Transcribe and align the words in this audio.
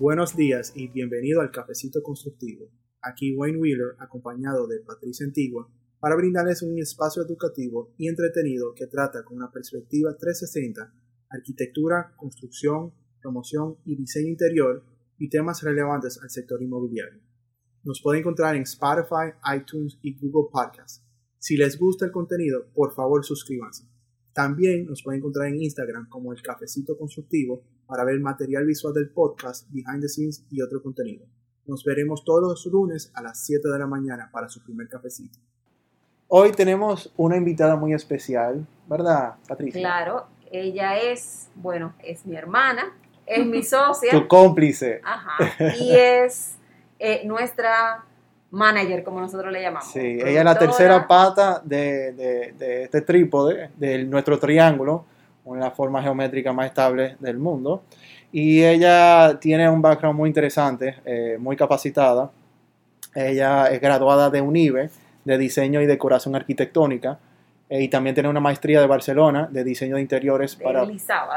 Buenos 0.00 0.34
días 0.34 0.72
y 0.74 0.88
bienvenido 0.88 1.42
al 1.42 1.50
Cafecito 1.50 2.02
Constructivo. 2.02 2.70
Aquí 3.02 3.36
Wayne 3.36 3.58
Wheeler, 3.58 3.96
acompañado 3.98 4.66
de 4.66 4.80
Patricia 4.80 5.26
Antigua, 5.26 5.70
para 5.98 6.16
brindarles 6.16 6.62
un 6.62 6.78
espacio 6.78 7.22
educativo 7.22 7.92
y 7.98 8.08
entretenido 8.08 8.72
que 8.74 8.86
trata 8.86 9.22
con 9.22 9.36
una 9.36 9.52
perspectiva 9.52 10.16
360 10.16 10.94
arquitectura, 11.28 12.14
construcción, 12.16 12.94
promoción 13.20 13.76
y 13.84 13.94
diseño 13.94 14.28
interior 14.28 14.82
y 15.18 15.28
temas 15.28 15.62
relevantes 15.62 16.18
al 16.22 16.30
sector 16.30 16.62
inmobiliario. 16.62 17.20
Nos 17.84 18.00
puede 18.00 18.20
encontrar 18.20 18.56
en 18.56 18.62
Spotify, 18.62 19.34
iTunes 19.54 19.98
y 20.00 20.18
Google 20.18 20.48
Podcasts. 20.50 21.04
Si 21.36 21.58
les 21.58 21.78
gusta 21.78 22.06
el 22.06 22.10
contenido, 22.10 22.70
por 22.72 22.94
favor 22.94 23.22
suscríbanse. 23.22 23.84
También 24.32 24.86
nos 24.86 25.02
pueden 25.02 25.18
encontrar 25.18 25.48
en 25.48 25.60
Instagram 25.60 26.08
como 26.08 26.32
el 26.32 26.40
Cafecito 26.40 26.96
Constructivo 26.96 27.62
para 27.90 28.04
ver 28.04 28.20
material 28.20 28.64
visual 28.64 28.94
del 28.94 29.10
podcast, 29.10 29.68
behind 29.70 30.00
the 30.00 30.08
scenes 30.08 30.44
y 30.48 30.62
otro 30.62 30.80
contenido. 30.80 31.26
Nos 31.66 31.82
veremos 31.84 32.24
todos 32.24 32.40
los 32.40 32.66
lunes 32.66 33.10
a 33.14 33.22
las 33.22 33.44
7 33.44 33.68
de 33.68 33.78
la 33.80 33.86
mañana 33.88 34.30
para 34.32 34.48
su 34.48 34.62
primer 34.62 34.88
cafecito. 34.88 35.40
Hoy 36.28 36.52
tenemos 36.52 37.12
una 37.16 37.36
invitada 37.36 37.74
muy 37.74 37.92
especial, 37.92 38.64
¿verdad, 38.86 39.34
Patricia? 39.48 39.80
Claro, 39.80 40.26
ella 40.52 40.96
es, 40.98 41.50
bueno, 41.56 41.94
es 42.04 42.24
mi 42.24 42.36
hermana, 42.36 42.96
es 43.26 43.44
mi 43.44 43.64
socia. 43.64 44.12
tu 44.12 44.28
cómplice. 44.28 45.00
Ajá. 45.02 45.74
Y 45.76 45.90
es 45.90 46.54
eh, 47.00 47.22
nuestra 47.26 48.04
manager, 48.52 49.02
como 49.02 49.20
nosotros 49.20 49.52
le 49.52 49.62
llamamos. 49.62 49.90
Sí, 49.90 49.98
ella 49.98 50.38
es 50.38 50.44
la 50.44 50.58
tercera 50.58 51.08
pata 51.08 51.60
de, 51.64 52.54
este 52.84 53.00
trípode, 53.00 53.70
de 53.76 54.04
nuestro 54.04 54.38
triángulo, 54.38 55.06
una 55.50 55.70
forma 55.70 56.02
geométrica 56.02 56.52
más 56.52 56.66
estable 56.66 57.16
del 57.20 57.38
mundo. 57.38 57.82
Y 58.32 58.62
ella 58.62 59.38
tiene 59.40 59.68
un 59.68 59.82
background 59.82 60.16
muy 60.16 60.28
interesante, 60.28 60.96
eh, 61.04 61.36
muy 61.38 61.56
capacitada. 61.56 62.30
Ella 63.14 63.66
es 63.66 63.80
graduada 63.80 64.30
de 64.30 64.40
UNIBE, 64.40 64.90
de 65.24 65.38
diseño 65.38 65.80
y 65.80 65.86
decoración 65.86 66.36
arquitectónica. 66.36 67.18
Eh, 67.68 67.82
y 67.82 67.88
también 67.88 68.14
tiene 68.14 68.28
una 68.28 68.40
maestría 68.40 68.80
de 68.80 68.86
Barcelona 68.86 69.48
de 69.50 69.64
diseño 69.64 69.96
de 69.96 70.02
interiores 70.02 70.58
de 70.58 70.64
para... 70.64 70.84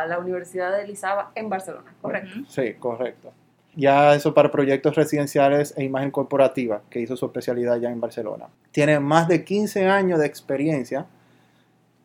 La 0.07 0.19
Universidad 0.19 0.75
de 0.75 0.87
Lizaba 0.87 1.31
en 1.35 1.49
Barcelona, 1.49 1.93
correcto. 2.01 2.39
Sí, 2.47 2.73
correcto 2.75 3.33
ya 3.75 4.13
eso 4.13 4.33
para 4.33 4.51
proyectos 4.51 4.95
residenciales 4.95 5.73
e 5.77 5.83
imagen 5.83 6.11
corporativa, 6.11 6.81
que 6.89 6.99
hizo 6.99 7.15
su 7.15 7.25
especialidad 7.25 7.77
ya 7.77 7.89
en 7.89 7.99
Barcelona. 7.99 8.47
Tiene 8.71 8.99
más 8.99 9.27
de 9.27 9.43
15 9.43 9.87
años 9.87 10.19
de 10.19 10.27
experiencia 10.27 11.05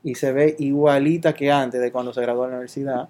y 0.09 0.15
se 0.15 0.33
ve 0.33 0.57
igualita 0.59 1.35
que 1.35 1.53
antes 1.53 1.81
de 1.81 1.93
cuando 1.93 2.13
se 2.13 2.23
graduó 2.23 2.45
de 2.45 2.49
la 2.51 2.55
universidad, 2.57 3.09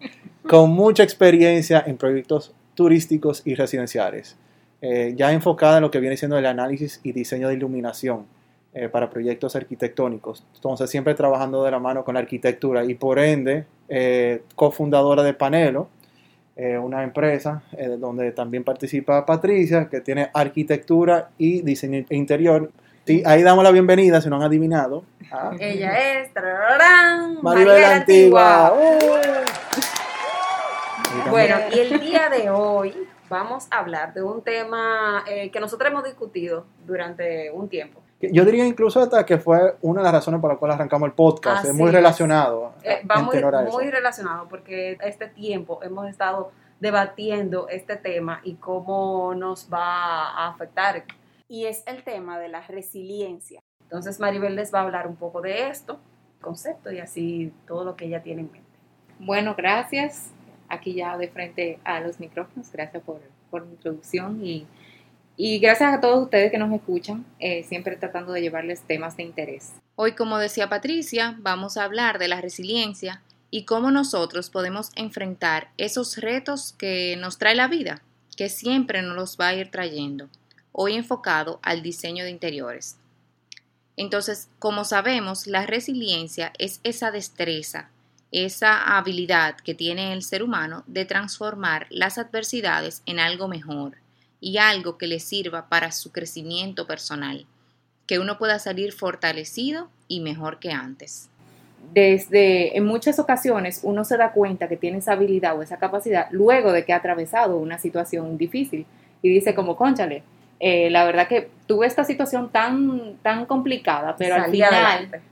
con 0.49 0.71
mucha 0.71 1.03
experiencia 1.03 1.83
en 1.87 1.97
proyectos 1.97 2.53
turísticos 2.75 3.43
y 3.45 3.55
residenciales, 3.55 4.37
eh, 4.81 5.15
ya 5.17 5.33
enfocada 5.33 5.79
en 5.79 5.83
lo 5.83 5.91
que 5.91 6.01
viene 6.01 6.17
siendo 6.17 6.37
el 6.39 6.47
análisis 6.47 7.01
y 7.05 7.13
diseño 7.13 7.49
de 7.49 7.55
iluminación 7.55 8.27
eh, 8.75 8.89
para 8.89 9.11
proyectos 9.11 9.55
arquitectónicos. 9.57 10.45
Entonces, 10.55 10.91
siempre 10.91 11.15
trabajando 11.15 11.65
de 11.65 11.71
la 11.71 11.79
mano 11.79 12.05
con 12.05 12.15
la 12.15 12.21
arquitectura 12.21 12.85
y 12.85 12.95
por 12.95 13.19
ende, 13.19 13.65
eh, 13.89 14.43
cofundadora 14.57 15.23
de 15.23 15.35
Panelo, 15.35 15.89
eh, 16.61 16.77
una 16.77 17.05
empresa 17.05 17.63
eh, 17.77 17.97
donde 18.01 18.33
también 18.33 18.65
participa 18.65 19.25
Patricia, 19.25 19.89
que 19.89 20.01
tiene 20.01 20.29
arquitectura 20.35 21.31
y 21.39 21.63
diseño 21.63 22.05
interior. 22.11 22.73
Sí, 23.09 23.23
ahí 23.25 23.43
damos 23.43 23.65
la 23.65 23.71
bienvenida, 23.71 24.21
si 24.21 24.29
no 24.29 24.37
han 24.37 24.43
adivinado. 24.43 25.03
Ella 25.59 26.21
es 26.21 26.31
Maribel, 27.41 27.83
Antigua. 27.83 28.75
Uh. 28.77 28.99
Bueno, 31.31 31.57
y 31.73 31.79
el 31.79 32.01
día 32.01 32.29
de 32.29 32.51
hoy 32.51 33.09
vamos 33.31 33.67
a 33.71 33.79
hablar 33.79 34.13
de 34.13 34.23
un 34.23 34.43
tema 34.43 35.25
eh, 35.27 35.51
que 35.51 35.59
nosotros 35.59 35.91
hemos 35.91 36.05
discutido 36.05 36.67
durante 36.87 37.51
un 37.51 37.71
tiempo. 37.71 38.03
Yo 38.21 38.45
diría 38.45 38.67
incluso 38.67 39.01
hasta 39.01 39.25
que 39.25 39.39
fue 39.39 39.77
una 39.81 40.03
de 40.03 40.05
las 40.05 40.13
razones 40.13 40.43
por 40.43 40.51
las 40.51 40.59
cuales 40.59 40.75
arrancamos 40.75 41.07
el 41.07 41.15
podcast. 41.15 41.65
es 41.65 41.73
muy 41.73 41.91
relacionado. 41.91 42.75
Eh, 42.83 43.01
va 43.11 43.23
muy, 43.23 43.43
muy 43.73 43.91
relacionado 43.91 44.49
porque 44.51 44.99
este 45.01 45.29
tiempo 45.29 45.81
hemos 45.83 46.11
estado 46.11 46.53
debatiendo 46.79 47.69
este 47.71 47.97
tema 47.97 48.43
y 48.45 48.57
cómo 48.57 49.35
nos 49.35 49.67
va 49.73 50.29
a 50.29 50.49
afectar. 50.49 51.05
Y 51.49 51.67
es 51.67 51.83
el 51.87 52.05
tema 52.05 52.39
de 52.39 52.49
la 52.49 52.67
resiliencia. 52.67 53.61
Entonces 53.83 54.21
Maribel 54.21 54.55
les 54.55 54.73
va 54.73 54.81
a 54.81 54.83
hablar 54.83 55.07
un 55.07 55.17
poco 55.17 55.41
de 55.41 55.69
esto, 55.69 55.99
concepto 56.41 56.93
y 56.93 56.99
así 56.99 57.53
todo 57.67 57.85
lo 57.85 57.97
que 57.97 58.07
ella 58.07 58.23
tiene 58.23 58.43
en 58.43 58.53
mente. 58.53 58.69
Bueno, 59.19 59.55
gracias. 59.57 60.31
Aquí 60.69 60.95
ya 60.95 61.17
de 61.17 61.29
frente 61.29 61.79
a 61.85 62.01
los 62.01 62.21
micrófonos. 62.21 62.71
Gracias 62.71 63.03
por, 63.03 63.21
por 63.51 63.65
la 63.65 63.71
introducción 63.71 64.45
y 64.45 64.67
y 65.41 65.61
gracias 65.61 65.95
a 65.95 66.01
todos 66.01 66.25
ustedes 66.25 66.51
que 66.51 66.59
nos 66.59 66.73
escuchan, 66.73 67.25
eh, 67.39 67.63
siempre 67.63 67.95
tratando 67.95 68.33
de 68.33 68.41
llevarles 68.41 68.83
temas 68.83 69.17
de 69.17 69.23
interés. 69.23 69.73
Hoy, 69.95 70.17
como 70.17 70.37
decía 70.37 70.69
Patricia, 70.69 71.37
vamos 71.39 71.77
a 71.77 71.85
hablar 71.85 72.19
de 72.19 72.27
la 72.27 72.41
resiliencia 72.41 73.23
y 73.49 73.65
cómo 73.65 73.93
nosotros 73.93 74.51
podemos 74.51 74.91
enfrentar 74.97 75.69
esos 75.77 76.17
retos 76.17 76.75
que 76.77 77.17
nos 77.21 77.39
trae 77.39 77.55
la 77.55 77.69
vida, 77.69 78.03
que 78.37 78.49
siempre 78.49 79.01
nos 79.01 79.15
los 79.15 79.39
va 79.39 79.49
a 79.49 79.55
ir 79.55 79.71
trayendo, 79.71 80.29
hoy 80.81 80.95
enfocado 80.95 81.59
al 81.65 81.83
diseño 81.83 82.23
de 82.23 82.31
interiores. 82.31 82.99
Entonces, 83.97 84.49
como 84.61 84.85
sabemos, 84.85 85.49
la 85.49 85.67
resiliencia 85.67 86.53
es 86.57 86.79
esa 86.85 87.11
destreza, 87.11 87.91
esa 88.31 88.97
habilidad 88.97 89.57
que 89.57 89.75
tiene 89.75 90.13
el 90.13 90.23
ser 90.23 90.45
humano 90.45 90.85
de 90.87 91.05
transformar 91.05 91.89
las 91.91 92.17
adversidades 92.17 93.03
en 93.07 93.19
algo 93.19 93.49
mejor 93.49 93.97
y 94.41 94.59
algo 94.59 94.99
que 94.99 95.09
le 95.09 95.19
sirva 95.19 95.69
para 95.69 95.91
su 95.91 96.13
crecimiento 96.13 96.87
personal, 96.87 97.45
que 98.07 98.21
uno 98.21 98.39
pueda 98.39 98.61
salir 98.61 98.93
fortalecido 98.93 99.91
y 100.07 100.21
mejor 100.21 100.61
que 100.61 100.71
antes. 100.71 101.29
Desde 101.93 102.77
en 102.77 102.85
muchas 102.85 103.19
ocasiones 103.19 103.81
uno 103.83 104.05
se 104.05 104.17
da 104.17 104.31
cuenta 104.31 104.69
que 104.69 104.77
tiene 104.77 104.99
esa 104.99 105.15
habilidad 105.15 105.59
o 105.59 105.63
esa 105.63 105.79
capacidad 105.79 106.29
luego 106.31 106.71
de 106.71 106.85
que 106.85 106.93
ha 106.93 106.99
atravesado 106.99 107.57
una 107.57 107.81
situación 107.81 108.39
difícil 108.39 108.87
y 109.23 109.29
dice 109.29 109.57
como, 109.57 109.77
conchale, 109.77 110.23
eh, 110.61 110.91
la 110.91 111.05
verdad 111.05 111.29
que 111.29 111.51
tuve 111.67 111.87
esta 111.87 112.05
situación 112.05 112.51
tan, 112.51 113.17
tan 113.23 113.47
complicada, 113.47 114.17
pero 114.17 114.35
al 114.35 114.51
final 114.51 115.23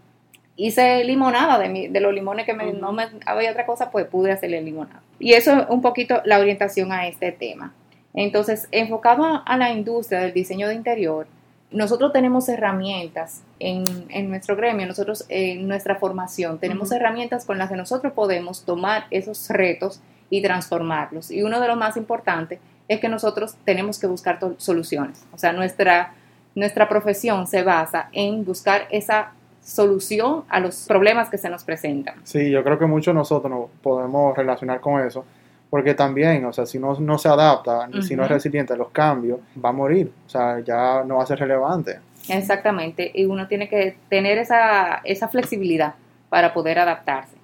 hice 0.57 1.05
limonada 1.05 1.59
de, 1.59 1.89
de 1.91 2.01
los 2.01 2.15
limones 2.15 2.47
que 2.47 2.55
no 2.55 2.93
me 2.93 3.09
había 3.27 3.51
otra 3.51 3.67
cosa, 3.67 3.91
pues 3.91 4.07
pude 4.07 4.33
hacerle 4.33 4.63
limonada. 4.63 5.03
Y 5.19 5.33
eso 5.33 5.53
es 5.53 5.67
un 5.69 5.83
poquito 5.83 6.23
la 6.25 6.39
orientación 6.39 6.93
a 6.93 7.07
este 7.07 7.33
tema. 7.33 7.73
Entonces, 8.15 8.69
enfocado 8.73 9.43
a 9.45 9.57
la 9.59 9.73
industria 9.73 10.21
del 10.21 10.33
diseño 10.33 10.69
de 10.69 10.75
interior, 10.75 11.27
nosotros 11.71 12.13
tenemos 12.13 12.49
herramientas 12.49 13.43
en, 13.59 13.85
nuestro 14.31 14.57
gremio, 14.57 14.87
nosotros 14.87 15.27
en 15.29 15.69
nuestra 15.69 15.97
formación, 15.97 16.59
tenemos 16.59 16.93
herramientas 16.93 17.45
con 17.45 17.59
las 17.59 17.69
que 17.69 17.77
nosotros 17.77 18.13
podemos 18.13 18.65
tomar 18.65 19.07
esos 19.11 19.49
retos 19.51 20.01
y 20.31 20.43
transformarlos. 20.43 21.31
Y 21.31 21.43
uno 21.43 21.61
de 21.61 21.69
los 21.69 21.77
más 21.77 21.97
importantes 21.97 22.61
es 22.89 23.01
que 23.01 23.09
nosotros 23.09 23.57
tenemos 23.65 23.99
que 23.99 24.07
buscar 24.07 24.39
soluciones. 24.59 25.25
O 25.33 25.39
sea, 25.39 25.53
nuestra, 25.53 26.15
nuestra 26.55 26.89
profesión 26.89 27.47
se 27.47 27.63
basa 27.63 28.09
en 28.13 28.45
buscar 28.45 28.87
esa 28.91 29.33
solución 29.63 30.45
a 30.49 30.61
los 30.61 30.87
problemas 30.87 31.29
que 31.29 31.39
se 31.39 31.51
nos 31.51 31.65
presentan. 31.65 32.15
Sí, 32.23 32.51
yo 32.51 32.63
creo 32.63 32.79
que 32.79 32.87
muchos 32.87 33.13
de 33.13 33.19
nosotros 33.19 33.51
nos 33.51 33.71
podemos 33.83 34.37
relacionar 34.37 34.81
con 34.81 35.05
eso 35.05 35.25
porque 35.71 35.95
también, 35.95 36.45
o 36.45 36.53
sea, 36.53 36.67
si 36.67 36.79
no, 36.79 36.99
no 37.01 37.19
se 37.19 37.29
adapta, 37.29 37.89
si 38.03 38.15
no 38.15 38.25
es 38.25 38.31
resiliente 38.31 38.73
a 38.73 38.77
los 38.77 38.91
cambios, 38.91 39.41
va 39.63 39.71
a 39.71 39.73
morir, 39.73 40.13
o 40.25 40.29
sea, 40.29 40.61
ya 40.61 41.03
no 41.05 41.17
va 41.17 41.25
a 41.25 41.27
ser 41.27 41.39
relevante. 41.39 41.99
Exactamente, 42.29 43.11
y 43.15 43.25
uno 43.25 43.47
tiene 43.47 43.69
que 43.69 43.97
tener 44.09 44.39
esa, 44.39 45.01
esa 45.05 45.29
flexibilidad 45.29 45.95
para 46.29 46.55
poder 46.55 46.79
adaptarse. 46.79 47.36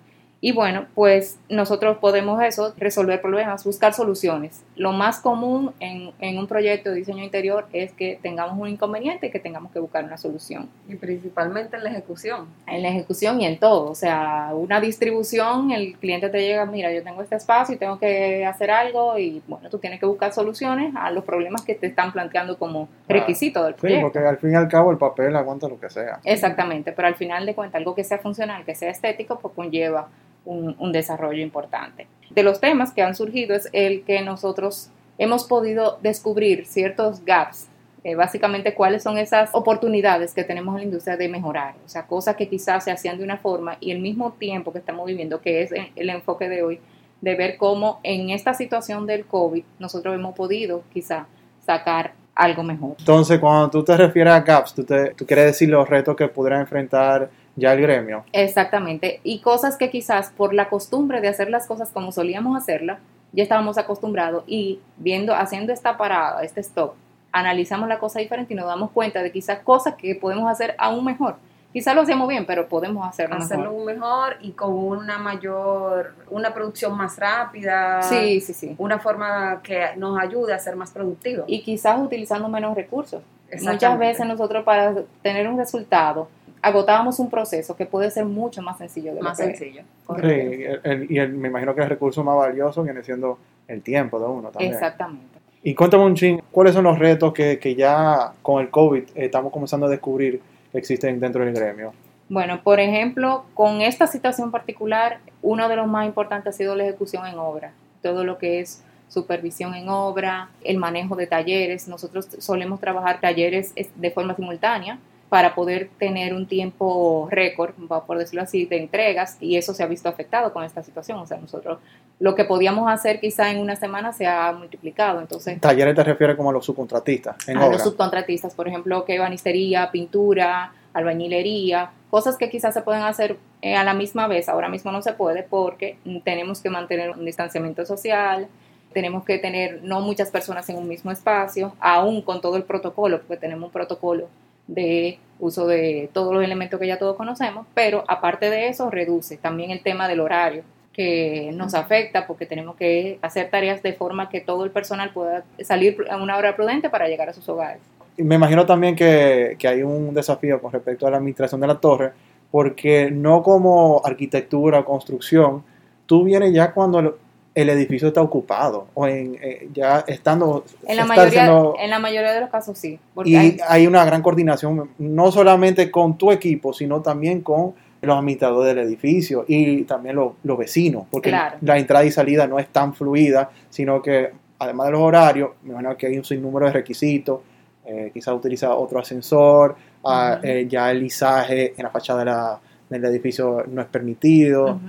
Y 0.44 0.50
bueno, 0.50 0.86
pues 0.96 1.38
nosotros 1.48 1.98
podemos 1.98 2.42
eso, 2.42 2.74
resolver 2.76 3.20
problemas, 3.20 3.62
buscar 3.62 3.94
soluciones. 3.94 4.64
Lo 4.74 4.90
más 4.90 5.20
común 5.20 5.72
en, 5.78 6.10
en, 6.18 6.36
un 6.36 6.48
proyecto 6.48 6.90
de 6.90 6.96
diseño 6.96 7.22
interior 7.22 7.66
es 7.72 7.92
que 7.92 8.18
tengamos 8.20 8.58
un 8.58 8.66
inconveniente 8.66 9.28
y 9.28 9.30
que 9.30 9.38
tengamos 9.38 9.70
que 9.70 9.78
buscar 9.78 10.02
una 10.02 10.16
solución. 10.18 10.68
Y 10.88 10.96
principalmente 10.96 11.76
en 11.76 11.84
la 11.84 11.90
ejecución. 11.90 12.48
En 12.66 12.82
la 12.82 12.88
ejecución 12.88 13.40
y 13.40 13.46
en 13.46 13.60
todo. 13.60 13.88
O 13.88 13.94
sea, 13.94 14.50
una 14.52 14.80
distribución, 14.80 15.70
el 15.70 15.96
cliente 15.98 16.28
te 16.28 16.40
llega, 16.40 16.66
mira, 16.66 16.92
yo 16.92 17.04
tengo 17.04 17.22
este 17.22 17.36
espacio 17.36 17.76
y 17.76 17.78
tengo 17.78 18.00
que 18.00 18.44
hacer 18.44 18.72
algo 18.72 19.16
y 19.16 19.40
bueno, 19.46 19.70
tú 19.70 19.78
tienes 19.78 20.00
que 20.00 20.06
buscar 20.06 20.32
soluciones 20.32 20.92
a 20.96 21.12
los 21.12 21.22
problemas 21.22 21.62
que 21.62 21.76
te 21.76 21.86
están 21.86 22.10
planteando 22.10 22.58
como 22.58 22.88
requisito 23.08 23.62
del 23.62 23.76
proyecto. 23.76 24.08
Sí, 24.08 24.12
porque 24.12 24.26
al 24.26 24.38
fin 24.38 24.50
y 24.50 24.54
al 24.56 24.66
cabo 24.66 24.90
el 24.90 24.98
papel 24.98 25.36
aguanta 25.36 25.68
lo 25.68 25.78
que 25.78 25.88
sea. 25.88 26.18
Exactamente, 26.24 26.90
pero 26.90 27.06
al 27.06 27.14
final 27.14 27.46
de 27.46 27.54
cuentas 27.54 27.78
algo 27.78 27.94
que 27.94 28.02
sea 28.02 28.18
funcional, 28.18 28.64
que 28.64 28.74
sea 28.74 28.90
estético, 28.90 29.38
pues 29.38 29.54
conlleva 29.54 30.08
un, 30.44 30.92
desarrollo 30.92 31.42
importante. 31.42 32.06
De 32.30 32.42
los 32.42 32.60
temas 32.60 32.92
que 32.92 33.02
han 33.02 33.14
surgido 33.14 33.54
es 33.54 33.68
el 33.72 34.02
que 34.04 34.22
nosotros 34.22 34.90
hemos 35.18 35.44
podido 35.44 35.98
descubrir 36.02 36.66
ciertos 36.66 37.24
gaps 37.24 37.68
eh, 38.04 38.16
básicamente 38.16 38.74
cuáles 38.74 39.04
son 39.04 39.16
esas 39.16 39.50
oportunidades 39.52 40.34
que 40.34 40.42
tenemos 40.42 40.74
en 40.74 40.78
la 40.78 40.84
industria 40.86 41.16
de 41.16 41.28
mejorar, 41.28 41.74
o 41.86 41.88
sea, 41.88 42.04
cosas 42.04 42.34
que 42.34 42.48
quizás 42.48 42.82
se 42.82 42.90
hacían 42.90 43.16
de 43.16 43.22
una 43.22 43.36
forma 43.36 43.76
y 43.78 43.92
el 43.92 44.00
mismo 44.00 44.32
tiempo 44.32 44.72
que 44.72 44.80
estamos 44.80 45.06
viviendo, 45.06 45.40
que 45.40 45.62
es 45.62 45.70
el 45.94 46.10
enfoque 46.10 46.48
de 46.48 46.64
hoy, 46.64 46.80
de 47.20 47.36
ver 47.36 47.56
cómo 47.56 48.00
en 48.02 48.30
esta 48.30 48.54
situación 48.54 49.06
del 49.06 49.24
COVID 49.24 49.62
nosotros 49.78 50.16
hemos 50.16 50.34
podido 50.34 50.82
quizá 50.92 51.26
sacar 51.64 52.14
algo 52.34 52.64
mejor. 52.64 52.96
Entonces, 52.98 53.38
cuando 53.38 53.70
tú 53.70 53.84
te 53.84 53.96
refieres 53.96 54.32
a 54.32 54.40
gaps, 54.40 54.74
tú, 54.74 54.84
quieres 54.84 55.46
decir 55.46 55.68
los 55.68 55.88
retos 55.88 56.16
que 56.16 56.26
pudieran 56.26 56.62
enfrentar 56.62 57.30
ya 57.56 57.72
el 57.72 57.80
gremio. 57.80 58.24
Exactamente, 58.32 59.20
y 59.24 59.40
cosas 59.40 59.76
que 59.76 59.90
quizás 59.90 60.30
por 60.30 60.54
la 60.54 60.68
costumbre 60.68 61.20
de 61.20 61.28
hacer 61.28 61.50
las 61.50 61.66
cosas 61.66 61.90
como 61.90 62.12
solíamos 62.12 62.56
hacerlas, 62.56 62.98
ya 63.32 63.42
estábamos 63.42 63.78
acostumbrados 63.78 64.44
y 64.46 64.80
viendo, 64.96 65.34
haciendo 65.34 65.72
esta 65.72 65.96
parada, 65.96 66.42
este 66.42 66.60
stop, 66.60 66.94
analizamos 67.32 67.88
la 67.88 67.98
cosa 67.98 68.20
diferente 68.20 68.52
y 68.52 68.56
nos 68.56 68.66
damos 68.66 68.90
cuenta 68.90 69.22
de 69.22 69.32
quizás 69.32 69.60
cosas 69.60 69.94
que 69.94 70.14
podemos 70.14 70.50
hacer 70.50 70.74
aún 70.78 71.04
mejor. 71.04 71.36
Quizás 71.72 71.94
lo 71.94 72.02
hacemos 72.02 72.28
bien, 72.28 72.44
pero 72.44 72.68
podemos 72.68 73.08
hacerlo, 73.08 73.36
hacerlo 73.36 73.72
mejor. 73.84 74.36
y 74.42 74.50
con 74.50 74.74
una 74.74 75.16
mayor, 75.16 76.14
una 76.28 76.52
producción 76.52 76.94
más 76.94 77.18
rápida. 77.18 78.02
Sí, 78.02 78.42
sí, 78.42 78.52
sí. 78.52 78.74
Una 78.76 78.98
forma 78.98 79.62
que 79.62 79.86
nos 79.96 80.20
ayude 80.20 80.52
a 80.52 80.58
ser 80.58 80.76
más 80.76 80.90
productivos. 80.90 81.46
Y 81.48 81.62
quizás 81.62 81.98
utilizando 81.98 82.46
menos 82.48 82.76
recursos. 82.76 83.22
Muchas 83.62 83.98
veces 83.98 84.26
nosotros 84.26 84.64
para 84.64 84.94
tener 85.22 85.48
un 85.48 85.56
resultado 85.56 86.28
agotábamos 86.62 87.18
un 87.18 87.28
proceso 87.28 87.76
que 87.76 87.84
puede 87.84 88.10
ser 88.10 88.24
mucho 88.24 88.62
más 88.62 88.78
sencillo. 88.78 89.14
De 89.14 89.20
más 89.20 89.36
sencillo. 89.36 89.82
y 90.22 91.20
me 91.28 91.48
imagino 91.48 91.74
que 91.74 91.82
el 91.82 91.88
recurso 91.88 92.22
más 92.22 92.36
valioso 92.36 92.84
viene 92.84 93.02
siendo 93.02 93.38
el 93.66 93.82
tiempo 93.82 94.18
de 94.18 94.26
uno 94.26 94.50
también. 94.50 94.72
Exactamente. 94.72 95.26
Y 95.64 95.74
cuéntame 95.74 96.04
un 96.04 96.14
ching, 96.14 96.40
¿cuáles 96.50 96.74
son 96.74 96.84
los 96.84 96.98
retos 96.98 97.32
que, 97.32 97.58
que 97.58 97.74
ya 97.74 98.32
con 98.42 98.62
el 98.62 98.70
COVID 98.70 99.04
estamos 99.14 99.52
comenzando 99.52 99.86
a 99.86 99.88
descubrir 99.88 100.40
que 100.70 100.78
existen 100.78 101.20
dentro 101.20 101.44
del 101.44 101.52
gremio? 101.52 101.92
Bueno, 102.28 102.62
por 102.62 102.80
ejemplo, 102.80 103.44
con 103.54 103.80
esta 103.80 104.06
situación 104.06 104.50
particular, 104.50 105.18
uno 105.42 105.68
de 105.68 105.76
los 105.76 105.86
más 105.86 106.06
importantes 106.06 106.54
ha 106.54 106.56
sido 106.56 106.74
la 106.74 106.84
ejecución 106.84 107.26
en 107.26 107.38
obra. 107.38 107.72
Todo 108.02 108.24
lo 108.24 108.38
que 108.38 108.60
es 108.60 108.82
supervisión 109.08 109.74
en 109.74 109.88
obra, 109.88 110.48
el 110.64 110.78
manejo 110.78 111.14
de 111.14 111.26
talleres. 111.26 111.86
Nosotros 111.86 112.28
solemos 112.38 112.80
trabajar 112.80 113.20
talleres 113.20 113.74
de 113.74 114.10
forma 114.10 114.34
simultánea 114.34 114.98
para 115.32 115.54
poder 115.54 115.88
tener 115.98 116.34
un 116.34 116.46
tiempo 116.46 117.26
récord, 117.30 117.72
por 118.06 118.18
decirlo 118.18 118.42
así, 118.42 118.66
de 118.66 118.76
entregas, 118.76 119.38
y 119.40 119.56
eso 119.56 119.72
se 119.72 119.82
ha 119.82 119.86
visto 119.86 120.10
afectado 120.10 120.52
con 120.52 120.62
esta 120.62 120.82
situación. 120.82 121.18
O 121.20 121.26
sea, 121.26 121.38
nosotros 121.38 121.78
lo 122.20 122.34
que 122.34 122.44
podíamos 122.44 122.92
hacer 122.92 123.18
quizá 123.18 123.50
en 123.50 123.58
una 123.58 123.74
semana 123.74 124.12
se 124.12 124.26
ha 124.26 124.52
multiplicado. 124.52 125.22
Entonces, 125.22 125.58
¿Talleres 125.58 125.94
te 125.94 126.04
refieres 126.04 126.36
como 126.36 126.50
a 126.50 126.52
los 126.52 126.66
subcontratistas? 126.66 127.48
En 127.48 127.56
a 127.56 127.66
los 127.66 127.82
subcontratistas, 127.82 128.52
por 128.54 128.68
ejemplo, 128.68 129.06
que 129.06 129.18
banistería, 129.18 129.90
pintura, 129.90 130.74
albañilería, 130.92 131.92
cosas 132.10 132.36
que 132.36 132.50
quizás 132.50 132.74
se 132.74 132.82
pueden 132.82 133.00
hacer 133.00 133.38
eh, 133.62 133.74
a 133.74 133.84
la 133.84 133.94
misma 133.94 134.26
vez. 134.26 134.50
Ahora 134.50 134.68
mismo 134.68 134.92
no 134.92 135.00
se 135.00 135.14
puede 135.14 135.44
porque 135.44 135.96
tenemos 136.24 136.60
que 136.60 136.68
mantener 136.68 137.08
un 137.08 137.24
distanciamiento 137.24 137.86
social, 137.86 138.48
tenemos 138.92 139.24
que 139.24 139.38
tener 139.38 139.82
no 139.82 140.02
muchas 140.02 140.30
personas 140.30 140.68
en 140.68 140.76
un 140.76 140.86
mismo 140.86 141.10
espacio, 141.10 141.72
aún 141.80 142.20
con 142.20 142.42
todo 142.42 142.58
el 142.58 142.64
protocolo, 142.64 143.22
porque 143.22 143.38
tenemos 143.38 143.68
un 143.68 143.72
protocolo 143.72 144.28
de 144.66 145.18
uso 145.38 145.66
de 145.66 146.08
todos 146.12 146.32
los 146.32 146.44
elementos 146.44 146.78
que 146.78 146.86
ya 146.86 146.98
todos 146.98 147.16
conocemos, 147.16 147.66
pero 147.74 148.04
aparte 148.06 148.48
de 148.48 148.68
eso 148.68 148.90
reduce 148.90 149.36
también 149.36 149.70
el 149.70 149.82
tema 149.82 150.08
del 150.08 150.20
horario 150.20 150.62
que 150.92 151.50
nos 151.54 151.74
afecta 151.74 152.26
porque 152.26 152.46
tenemos 152.46 152.76
que 152.76 153.18
hacer 153.22 153.50
tareas 153.50 153.82
de 153.82 153.94
forma 153.94 154.28
que 154.28 154.40
todo 154.40 154.64
el 154.64 154.70
personal 154.70 155.10
pueda 155.10 155.44
salir 155.62 155.96
a 156.10 156.16
una 156.16 156.36
hora 156.36 156.54
prudente 156.54 156.90
para 156.90 157.08
llegar 157.08 157.28
a 157.28 157.32
sus 157.32 157.48
hogares. 157.48 157.80
Me 158.18 158.34
imagino 158.34 158.66
también 158.66 158.94
que, 158.94 159.56
que 159.58 159.66
hay 159.66 159.82
un 159.82 160.12
desafío 160.12 160.60
con 160.60 160.70
respecto 160.70 161.06
a 161.06 161.10
la 161.10 161.16
administración 161.16 161.60
de 161.60 161.66
la 161.66 161.80
torre, 161.80 162.12
porque 162.50 163.10
no 163.10 163.42
como 163.42 164.02
arquitectura 164.04 164.80
o 164.80 164.84
construcción, 164.84 165.64
tú 166.04 166.24
vienes 166.24 166.52
ya 166.52 166.72
cuando 166.72 167.18
el 167.54 167.68
edificio 167.68 168.08
está 168.08 168.22
ocupado 168.22 168.86
o 168.94 169.06
en, 169.06 169.38
eh, 169.42 169.68
ya 169.72 170.04
estando 170.06 170.64
en 170.86 170.96
la 170.96 171.04
mayoría 171.04 171.52
en 171.78 171.90
la 171.90 171.98
mayoría 171.98 172.32
de 172.32 172.40
los 172.40 172.50
casos 172.50 172.78
sí 172.78 172.98
y 173.24 173.36
hay, 173.36 173.86
una 173.86 174.04
gran 174.04 174.22
coordinación 174.22 174.90
no 174.98 175.30
solamente 175.30 175.90
con 175.90 176.16
tu 176.16 176.32
equipo 176.32 176.72
sino 176.72 177.02
también 177.02 177.42
con 177.42 177.74
los 178.00 178.16
administradores 178.16 178.74
del 178.74 178.84
edificio 178.86 179.44
y 179.46 179.82
también 179.82 180.16
los, 180.16 180.58
vecinos 180.58 181.04
porque 181.10 181.30
la 181.30 181.78
entrada 181.78 182.04
y 182.04 182.10
salida 182.10 182.46
no 182.46 182.58
es 182.58 182.68
tan 182.68 182.94
fluida 182.94 183.50
sino 183.68 184.00
que 184.00 184.30
además 184.58 184.86
de 184.86 184.92
los 184.92 185.02
horarios 185.02 185.50
me 185.62 185.72
imagino 185.72 185.96
que 185.96 186.06
hay 186.06 186.16
un 186.16 186.24
sinnúmero 186.24 186.66
de 186.66 186.72
requisitos 186.72 187.40
eh, 187.84 188.10
quizás 188.14 188.34
utiliza 188.34 188.74
otro 188.74 189.00
ascensor 189.00 189.76
ah, 190.04 190.38
eh, 190.42 190.66
ya 190.68 190.90
el 190.90 191.00
lisaje 191.00 191.74
en 191.76 191.82
la 191.82 191.90
fachada 191.90 192.20
de 192.20 192.24
la 192.24 192.60
el 192.94 193.04
edificio 193.04 193.64
no 193.68 193.82
es 193.82 193.88
permitido. 193.88 194.80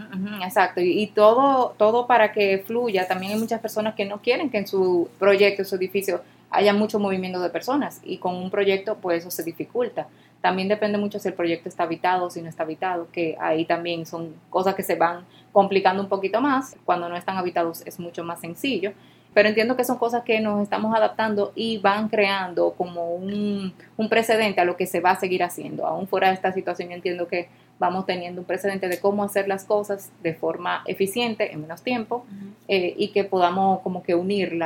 exacto, 0.44 0.82
y, 0.82 1.08
todo, 1.08 1.76
todo 1.78 2.08
para 2.08 2.32
que 2.32 2.64
fluya. 2.66 3.08
También 3.08 3.34
hay 3.34 3.40
muchas 3.40 3.62
personas 3.62 3.96
que 3.96 4.06
no 4.06 4.22
quieren 4.22 4.50
que 4.50 4.58
en 4.58 4.68
su 4.68 5.10
proyecto, 5.20 5.62
en 5.62 5.68
su 5.68 5.76
edificio, 5.76 6.22
haya 6.50 6.74
mucho 6.74 7.00
movimiento 7.00 7.40
de 7.40 7.50
personas 7.50 8.00
y 8.04 8.18
con 8.18 8.36
un 8.36 8.52
proyecto 8.52 8.98
pues 9.02 9.20
eso 9.20 9.32
se 9.32 9.44
dificulta. 9.44 10.08
También 10.40 10.68
depende 10.68 10.98
mucho 10.98 11.20
si 11.20 11.30
el 11.30 11.34
proyecto 11.34 11.70
está 11.70 11.84
habitado 11.84 12.26
o 12.26 12.30
si 12.30 12.42
no 12.42 12.50
está 12.50 12.64
habitado, 12.64 13.08
que 13.12 13.38
ahí 13.40 13.66
también 13.66 14.06
son 14.06 14.34
cosas 14.50 14.76
que 14.76 14.84
se 14.84 14.96
van 14.96 15.24
complicando 15.52 16.04
un 16.04 16.10
poquito 16.10 16.42
más. 16.42 16.76
Cuando 16.86 17.10
no 17.10 17.16
están 17.16 17.38
habitados 17.38 17.82
es 17.86 18.00
mucho 18.00 18.24
más 18.24 18.42
sencillo. 18.42 18.92
Pero 19.34 19.50
entiendo 19.50 19.76
que 19.76 19.84
son 19.84 19.98
cosas 19.98 20.24
que 20.24 20.40
nos 20.42 20.62
estamos 20.62 20.96
adaptando 20.96 21.54
y 21.56 21.80
van 21.80 22.08
creando 22.08 22.74
como 22.74 23.16
un, 23.16 23.74
un 23.98 24.10
precedente 24.10 24.62
a 24.62 24.66
lo 24.66 24.78
que 24.78 24.86
se 24.86 25.00
va 25.00 25.12
a 25.12 25.20
seguir 25.20 25.44
haciendo. 25.44 25.88
Aún 25.88 26.08
fuera 26.08 26.28
de 26.28 26.36
esta 26.36 26.52
situación, 26.52 26.92
entiendo 26.92 27.28
que 27.28 27.48
vamos 27.80 28.06
teniendo 28.06 28.42
un 28.42 28.46
precedente 28.46 28.88
de 28.88 29.00
cómo 29.00 29.24
hacer 29.24 29.48
las 29.48 29.66
cosas 29.66 30.12
de 30.22 30.34
forma 30.34 30.84
eficiente, 30.86 31.52
en 31.52 31.62
menos 31.62 31.82
tiempo, 31.82 32.26
eh, 32.68 32.94
y 32.98 33.10
que 33.10 33.24
podamos 33.24 33.82
como 33.82 34.04
que 34.04 34.16
unir 34.16 34.58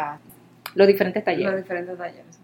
los 0.75 0.88
diferentes 0.88 1.24
talleres. 1.24 1.54
Los 1.54 1.63
diferentes 1.63 1.98
talleres. 1.98 2.39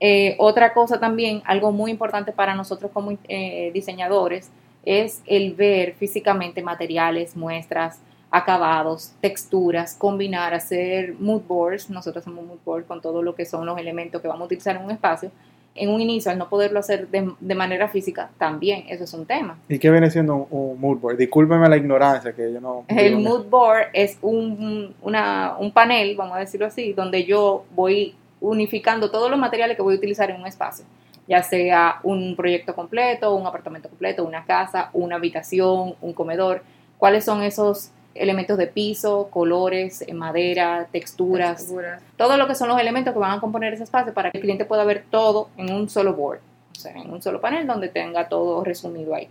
Eh, 0.00 0.34
otra 0.38 0.72
cosa 0.72 0.98
también, 0.98 1.42
algo 1.44 1.70
muy 1.70 1.90
importante 1.90 2.32
para 2.32 2.54
nosotros 2.54 2.90
como 2.92 3.16
eh, 3.28 3.70
diseñadores, 3.72 4.50
es 4.84 5.22
el 5.26 5.54
ver 5.54 5.94
físicamente 5.94 6.60
materiales, 6.62 7.36
muestras, 7.36 8.00
acabados, 8.32 9.12
texturas, 9.20 9.94
combinar, 9.94 10.54
hacer 10.54 11.14
mood 11.20 11.42
boards. 11.42 11.88
Nosotros 11.90 12.22
hacemos 12.22 12.44
mood 12.44 12.58
boards 12.64 12.86
con 12.88 13.00
todo 13.00 13.22
lo 13.22 13.34
que 13.34 13.44
son 13.44 13.66
los 13.66 13.78
elementos 13.78 14.20
que 14.20 14.26
vamos 14.26 14.42
a 14.42 14.46
utilizar 14.46 14.74
en 14.74 14.84
un 14.84 14.90
espacio 14.90 15.30
en 15.74 15.88
un 15.88 16.00
inicio, 16.00 16.30
al 16.30 16.38
no 16.38 16.48
poderlo 16.48 16.80
hacer 16.80 17.08
de, 17.08 17.54
manera 17.54 17.88
física, 17.88 18.30
también 18.38 18.84
eso 18.88 19.04
es 19.04 19.14
un 19.14 19.24
tema. 19.24 19.58
¿Y 19.68 19.78
qué 19.78 19.90
viene 19.90 20.10
siendo 20.10 20.46
un, 20.50 20.78
mood 20.80 20.98
board? 20.98 21.16
Discúlpeme 21.16 21.68
la 21.68 21.76
ignorancia, 21.76 22.32
que 22.34 22.52
yo 22.52 22.60
no... 22.60 22.84
El 22.88 23.18
mood 23.18 23.46
board 23.46 23.86
es 23.92 24.18
un, 24.20 24.94
una, 25.00 25.56
un 25.58 25.72
panel, 25.72 26.14
vamos 26.16 26.36
a 26.36 26.40
decirlo 26.40 26.66
así, 26.66 26.92
donde 26.92 27.24
yo 27.24 27.64
voy 27.74 28.14
unificando 28.40 29.10
todos 29.10 29.30
los 29.30 29.38
materiales 29.38 29.76
que 29.76 29.82
voy 29.82 29.94
a 29.94 29.98
utilizar 29.98 30.30
en 30.30 30.40
un 30.40 30.46
espacio, 30.46 30.84
ya 31.26 31.42
sea 31.42 32.00
un 32.02 32.34
proyecto 32.36 32.74
completo, 32.74 33.34
un 33.34 33.46
apartamento 33.46 33.88
completo, 33.88 34.24
una 34.24 34.44
casa, 34.44 34.90
una 34.92 35.16
habitación, 35.16 35.94
un 36.00 36.12
comedor, 36.12 36.62
cuáles 36.98 37.24
son 37.24 37.42
esos 37.42 37.92
elementos 38.14 38.58
de 38.58 38.66
piso, 38.66 39.28
colores, 39.30 40.02
eh, 40.06 40.14
madera, 40.14 40.88
texturas, 40.90 41.72
todo 42.16 42.36
lo 42.36 42.46
que 42.46 42.54
son 42.54 42.68
los 42.68 42.80
elementos 42.80 43.12
que 43.12 43.18
van 43.18 43.38
a 43.38 43.40
componer 43.40 43.74
ese 43.74 43.84
espacio 43.84 44.12
para 44.12 44.30
que 44.30 44.38
el 44.38 44.42
cliente 44.42 44.64
pueda 44.64 44.84
ver 44.84 45.04
todo 45.10 45.48
en 45.56 45.72
un 45.72 45.88
solo 45.88 46.14
board, 46.14 46.40
o 46.72 46.80
sea, 46.80 46.92
en 46.92 47.10
un 47.10 47.22
solo 47.22 47.40
panel 47.40 47.66
donde 47.66 47.88
tenga 47.88 48.28
todo 48.28 48.62
resumido 48.64 49.14
ahí. 49.14 49.28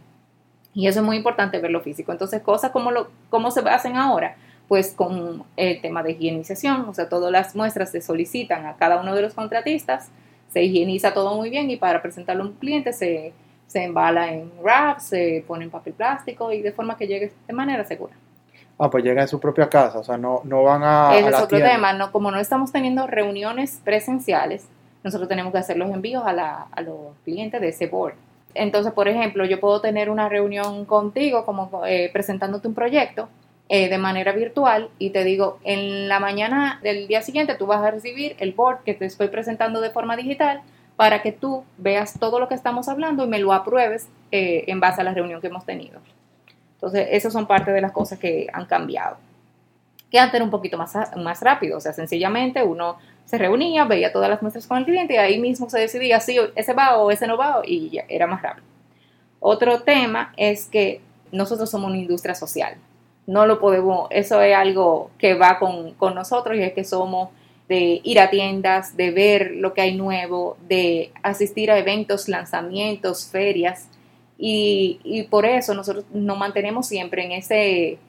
Y 0.73 0.87
eso 0.87 0.99
es 0.99 1.05
muy 1.05 1.17
importante 1.17 1.59
verlo 1.59 1.81
físico. 1.81 2.11
Entonces, 2.11 2.41
cosas 2.41 2.71
como 2.71 2.91
lo 2.91 3.09
cómo 3.29 3.51
se 3.51 3.59
hacen 3.61 3.97
ahora, 3.97 4.35
pues 4.67 4.93
con 4.93 5.43
el 5.57 5.81
tema 5.81 6.01
de 6.01 6.11
higienización, 6.11 6.87
o 6.87 6.93
sea, 6.93 7.09
todas 7.09 7.31
las 7.31 7.55
muestras 7.55 7.91
se 7.91 8.01
solicitan 8.01 8.65
a 8.65 8.77
cada 8.77 9.01
uno 9.01 9.13
de 9.13 9.21
los 9.21 9.33
contratistas, 9.33 10.09
se 10.49 10.63
higieniza 10.63 11.13
todo 11.13 11.35
muy 11.35 11.49
bien 11.49 11.69
y 11.69 11.77
para 11.77 12.01
presentarlo 12.01 12.43
a 12.43 12.47
un 12.47 12.53
cliente 12.53 12.93
se, 12.93 13.33
se 13.67 13.83
embala 13.83 14.33
en 14.33 14.51
wrap, 14.61 14.99
se 14.99 15.43
pone 15.47 15.65
en 15.65 15.71
papel 15.71 15.93
plástico 15.93 16.51
y 16.53 16.61
de 16.61 16.71
forma 16.71 16.97
que 16.97 17.07
llegue 17.07 17.31
de 17.47 17.53
manera 17.53 17.83
segura. 17.83 18.13
Ah, 18.83 18.89
pues 18.89 19.03
llegan 19.03 19.25
a 19.25 19.27
su 19.27 19.39
propia 19.39 19.69
casa, 19.69 19.99
o 19.99 20.03
sea, 20.03 20.17
no, 20.17 20.41
no 20.43 20.63
van 20.63 20.81
a. 20.83 21.15
Ese 21.15 21.29
es 21.29 21.39
otro 21.39 21.59
tema, 21.59 21.93
no, 21.93 22.11
como 22.11 22.31
no 22.31 22.39
estamos 22.39 22.71
teniendo 22.71 23.05
reuniones 23.05 23.79
presenciales, 23.83 24.67
nosotros 25.03 25.29
tenemos 25.29 25.51
que 25.51 25.59
hacer 25.59 25.77
los 25.77 25.91
envíos 25.91 26.23
a, 26.25 26.33
la, 26.33 26.65
a 26.71 26.81
los 26.81 27.13
clientes 27.23 27.61
de 27.61 27.67
ese 27.67 27.85
board. 27.85 28.15
Entonces, 28.55 28.91
por 28.91 29.07
ejemplo, 29.07 29.45
yo 29.45 29.59
puedo 29.59 29.81
tener 29.81 30.09
una 30.09 30.29
reunión 30.29 30.85
contigo, 30.85 31.45
como 31.45 31.85
eh, 31.85 32.09
presentándote 32.11 32.67
un 32.67 32.73
proyecto 32.73 33.29
eh, 33.69 33.87
de 33.87 33.99
manera 33.99 34.31
virtual, 34.31 34.89
y 34.97 35.11
te 35.11 35.23
digo, 35.23 35.59
en 35.63 36.07
la 36.07 36.19
mañana 36.19 36.79
del 36.81 37.07
día 37.07 37.21
siguiente 37.21 37.53
tú 37.53 37.67
vas 37.67 37.83
a 37.83 37.91
recibir 37.91 38.35
el 38.39 38.51
board 38.53 38.79
que 38.83 38.95
te 38.95 39.05
estoy 39.05 39.27
presentando 39.27 39.79
de 39.79 39.91
forma 39.91 40.17
digital 40.17 40.63
para 40.95 41.21
que 41.21 41.31
tú 41.31 41.63
veas 41.77 42.19
todo 42.19 42.39
lo 42.39 42.47
que 42.47 42.55
estamos 42.55 42.89
hablando 42.89 43.25
y 43.25 43.27
me 43.27 43.37
lo 43.37 43.53
apruebes 43.53 44.09
eh, 44.31 44.63
en 44.65 44.79
base 44.79 45.01
a 45.01 45.03
la 45.03 45.13
reunión 45.13 45.39
que 45.39 45.47
hemos 45.47 45.67
tenido. 45.67 45.99
Entonces, 46.81 47.09
esas 47.11 47.31
son 47.31 47.45
parte 47.45 47.71
de 47.71 47.79
las 47.79 47.91
cosas 47.91 48.17
que 48.17 48.47
han 48.51 48.65
cambiado. 48.65 49.17
Que 50.09 50.17
antes 50.17 50.35
era 50.35 50.43
un 50.43 50.49
poquito 50.49 50.77
más, 50.77 50.95
más 51.15 51.41
rápido, 51.41 51.77
o 51.77 51.79
sea, 51.79 51.93
sencillamente 51.93 52.63
uno 52.63 52.97
se 53.25 53.37
reunía, 53.37 53.85
veía 53.85 54.11
todas 54.11 54.29
las 54.29 54.41
muestras 54.41 54.65
con 54.65 54.79
el 54.79 54.85
cliente 54.85 55.13
y 55.13 55.17
ahí 55.17 55.39
mismo 55.39 55.69
se 55.69 55.79
decidía 55.79 56.19
si 56.19 56.37
ese 56.55 56.73
va 56.73 56.97
o 56.97 57.11
ese 57.11 57.27
no 57.27 57.37
va 57.37 57.61
y 57.63 57.89
ya, 57.89 58.03
era 58.09 58.25
más 58.25 58.41
rápido. 58.41 58.65
Otro 59.39 59.83
tema 59.83 60.33
es 60.35 60.65
que 60.65 61.01
nosotros 61.31 61.69
somos 61.69 61.89
una 61.91 61.99
industria 61.99 62.35
social. 62.35 62.75
no 63.27 63.45
lo 63.45 63.59
podemos, 63.59 64.07
eso 64.09 64.41
es 64.41 64.55
algo 64.55 65.11
que 65.19 65.35
va 65.35 65.59
con, 65.59 65.93
con 65.93 66.15
nosotros 66.15 66.57
y 66.57 66.63
es 66.63 66.73
que 66.73 66.83
somos 66.83 67.29
de 67.69 68.01
ir 68.03 68.19
a 68.19 68.29
tiendas, 68.29 68.97
de 68.97 69.11
ver 69.11 69.51
lo 69.51 69.73
que 69.73 69.81
hay 69.81 69.95
nuevo, 69.95 70.57
de 70.67 71.13
asistir 71.23 71.71
a 71.71 71.77
eventos, 71.77 72.27
lanzamientos, 72.27 73.27
ferias. 73.27 73.87
Y, 74.43 74.99
y 75.03 75.23
por 75.23 75.45
eso 75.45 75.75
nosotros 75.75 76.03
nos 76.11 76.35
mantenemos 76.35 76.87
siempre 76.87 77.23
en 77.23 77.31
ese, 77.31 77.99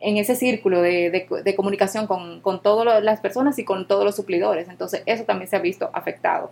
en 0.00 0.16
ese 0.16 0.34
círculo 0.34 0.80
de, 0.80 1.28
de, 1.44 1.54
comunicación 1.54 2.06
con, 2.06 2.40
con 2.40 2.62
todas 2.62 3.04
las 3.04 3.20
personas 3.20 3.58
y 3.58 3.66
con 3.66 3.86
todos 3.86 4.02
los 4.02 4.16
suplidores. 4.16 4.70
Entonces, 4.70 5.02
eso 5.04 5.24
también 5.24 5.50
se 5.50 5.56
ha 5.56 5.58
visto 5.58 5.90
afectado. 5.92 6.50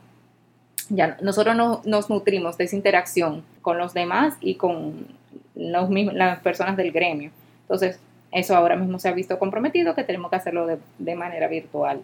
Ya, 0.91 1.17
nosotros 1.23 1.57
no, 1.57 1.81
nos 1.87 2.11
nutrimos 2.11 2.59
de 2.59 2.65
esa 2.65 2.77
interacción 2.77 3.43
con 3.63 3.79
los 3.79 3.95
demás 3.95 4.37
y 4.43 4.57
con 4.57 5.07
los, 5.55 5.89
las 5.91 6.41
personas 6.41 6.77
del 6.77 6.93
gremio. 6.93 7.31
Entonces, 7.63 7.99
eso 8.33 8.55
ahora 8.55 8.77
mismo 8.77 8.99
se 8.99 9.09
ha 9.09 9.13
visto 9.13 9.39
comprometido, 9.39 9.95
que 9.95 10.05
tenemos 10.05 10.29
que 10.29 10.37
hacerlo 10.37 10.67
de, 10.67 10.77
de 10.99 11.15
manera 11.15 11.49
virtual. 11.49 12.03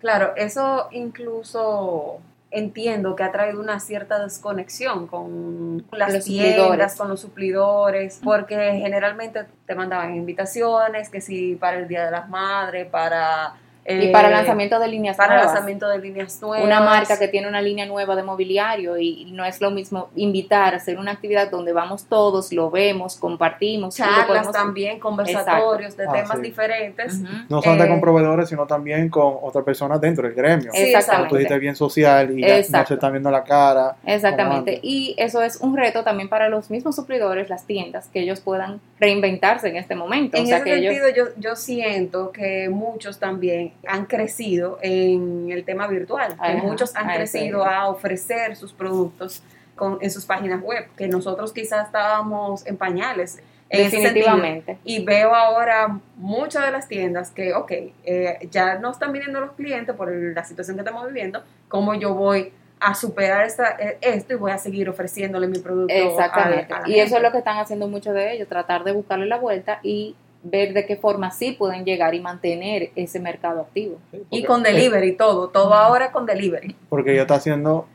Claro, 0.00 0.34
eso 0.36 0.88
incluso 0.90 2.18
entiendo 2.54 3.16
que 3.16 3.24
ha 3.24 3.32
traído 3.32 3.60
una 3.60 3.80
cierta 3.80 4.22
desconexión 4.22 5.06
con 5.06 5.84
las 5.92 6.14
los 6.14 6.24
tiendas, 6.24 6.96
con 6.96 7.08
los 7.08 7.20
suplidores, 7.20 8.20
porque 8.22 8.54
generalmente 8.80 9.44
te 9.66 9.74
mandaban 9.74 10.14
invitaciones, 10.14 11.10
que 11.10 11.20
si 11.20 11.56
para 11.56 11.78
el 11.78 11.88
Día 11.88 12.04
de 12.04 12.10
las 12.12 12.28
Madres, 12.28 12.86
para 12.86 13.54
y 13.86 14.08
para 14.08 14.28
eh, 14.28 14.32
lanzamiento 14.32 14.78
de 14.78 14.88
líneas 14.88 15.16
para 15.16 15.34
nuevas. 15.34 15.52
lanzamiento 15.52 15.88
de 15.88 15.98
líneas 15.98 16.40
nuevas. 16.40 16.64
Una 16.64 16.80
marca 16.80 17.18
que 17.18 17.28
tiene 17.28 17.48
una 17.48 17.60
línea 17.60 17.84
nueva 17.84 18.16
de 18.16 18.22
mobiliario 18.22 18.96
y 18.96 19.26
no 19.32 19.44
es 19.44 19.60
lo 19.60 19.70
mismo 19.70 20.08
invitar 20.16 20.72
a 20.72 20.78
hacer 20.78 20.98
una 20.98 21.12
actividad 21.12 21.50
donde 21.50 21.72
vamos 21.74 22.04
todos, 22.04 22.52
lo 22.52 22.70
vemos, 22.70 23.16
compartimos. 23.16 23.94
Charlas 23.94 24.50
también, 24.50 24.98
conversatorios 24.98 25.96
de 25.96 26.06
ah, 26.08 26.12
temas 26.12 26.40
diferentes. 26.40 27.20
No 27.48 27.60
solamente 27.60 27.88
con 27.88 27.98
eh, 27.98 28.00
proveedores, 28.00 28.48
sino 28.48 28.66
también 28.66 29.10
con 29.10 29.36
otras 29.42 29.64
personas 29.64 30.00
dentro 30.00 30.26
del 30.26 30.34
gremio. 30.34 30.70
Exactamente. 30.72 31.44
Tú 31.44 31.54
bien 31.60 31.76
social 31.76 32.38
y 32.38 32.40
ya 32.40 32.78
no 32.78 32.86
se 32.86 32.94
están 32.94 33.12
viendo 33.12 33.30
la 33.30 33.44
cara. 33.44 33.96
Exactamente. 34.06 34.80
Y 34.82 35.14
eso 35.18 35.42
es 35.42 35.58
un 35.60 35.76
reto 35.76 36.02
también 36.02 36.30
para 36.30 36.48
los 36.48 36.70
mismos 36.70 36.96
suplidores, 36.96 37.50
las 37.50 37.66
tiendas, 37.66 38.08
que 38.08 38.20
ellos 38.20 38.40
puedan 38.40 38.80
reinventarse 38.98 39.68
en 39.68 39.76
este 39.76 39.94
momento. 39.94 40.38
En 40.38 40.44
ese 40.44 40.62
sentido, 40.62 41.08
yo, 41.14 41.24
yo 41.36 41.54
siento 41.54 42.32
que 42.32 42.70
muchos 42.70 43.18
también 43.18 43.73
han 43.86 44.06
crecido 44.06 44.78
en 44.82 45.50
el 45.50 45.64
tema 45.64 45.86
virtual, 45.86 46.36
que 46.44 46.54
muchos 46.54 46.94
han 46.96 47.08
crecido 47.08 47.64
a 47.64 47.88
ofrecer 47.88 48.56
sus 48.56 48.72
productos 48.72 49.42
con, 49.74 49.98
en 50.00 50.10
sus 50.10 50.24
páginas 50.24 50.62
web, 50.62 50.86
que 50.96 51.08
nosotros 51.08 51.52
quizás 51.52 51.86
estábamos 51.86 52.66
en 52.66 52.76
pañales. 52.76 53.40
Definitivamente. 53.70 54.78
y 54.84 55.04
veo 55.04 55.34
ahora 55.34 55.98
muchas 56.16 56.64
de 56.64 56.70
las 56.70 56.86
tiendas 56.86 57.32
que, 57.32 57.54
ok, 57.54 57.72
eh, 58.04 58.48
ya 58.50 58.78
no 58.78 58.92
están 58.92 59.12
viniendo 59.12 59.40
los 59.40 59.52
clientes 59.52 59.96
por 59.96 60.12
la 60.12 60.44
situación 60.44 60.76
que 60.76 60.82
estamos 60.82 61.04
viviendo, 61.08 61.42
¿cómo 61.66 61.94
yo 61.94 62.14
voy 62.14 62.52
a 62.78 62.94
superar 62.94 63.44
esta, 63.44 63.70
eh, 63.80 63.98
esto 64.00 64.34
y 64.34 64.36
voy 64.36 64.52
a 64.52 64.58
seguir 64.58 64.88
ofreciéndole 64.88 65.48
mi 65.48 65.58
producto? 65.58 65.92
Exactamente. 65.92 66.72
y 66.86 67.00
eso 67.00 67.16
es 67.16 67.22
lo 67.22 67.32
que 67.32 67.38
están 67.38 67.58
haciendo 67.58 67.88
muchos 67.88 68.14
de 68.14 68.34
ellos, 68.34 68.48
tratar 68.48 68.84
de 68.84 68.92
buscarle 68.92 69.26
la 69.26 69.38
vuelta 69.38 69.80
y 69.82 70.14
ver 70.44 70.72
de 70.74 70.86
qué 70.86 70.96
forma 70.96 71.30
sí 71.30 71.52
pueden 71.52 71.84
llegar 71.84 72.14
y 72.14 72.20
mantener 72.20 72.90
ese 72.94 73.18
mercado 73.18 73.62
activo. 73.62 73.98
y 74.30 74.44
con 74.44 74.62
delivery, 74.62 75.16
todo, 75.16 75.48
todo 75.48 75.74
ahora 75.74 76.12
con 76.12 76.26
delivery. 76.26 76.76
Porque 76.88 77.16
yo 77.16 77.22
está 77.22 77.40
siendo 77.40 77.86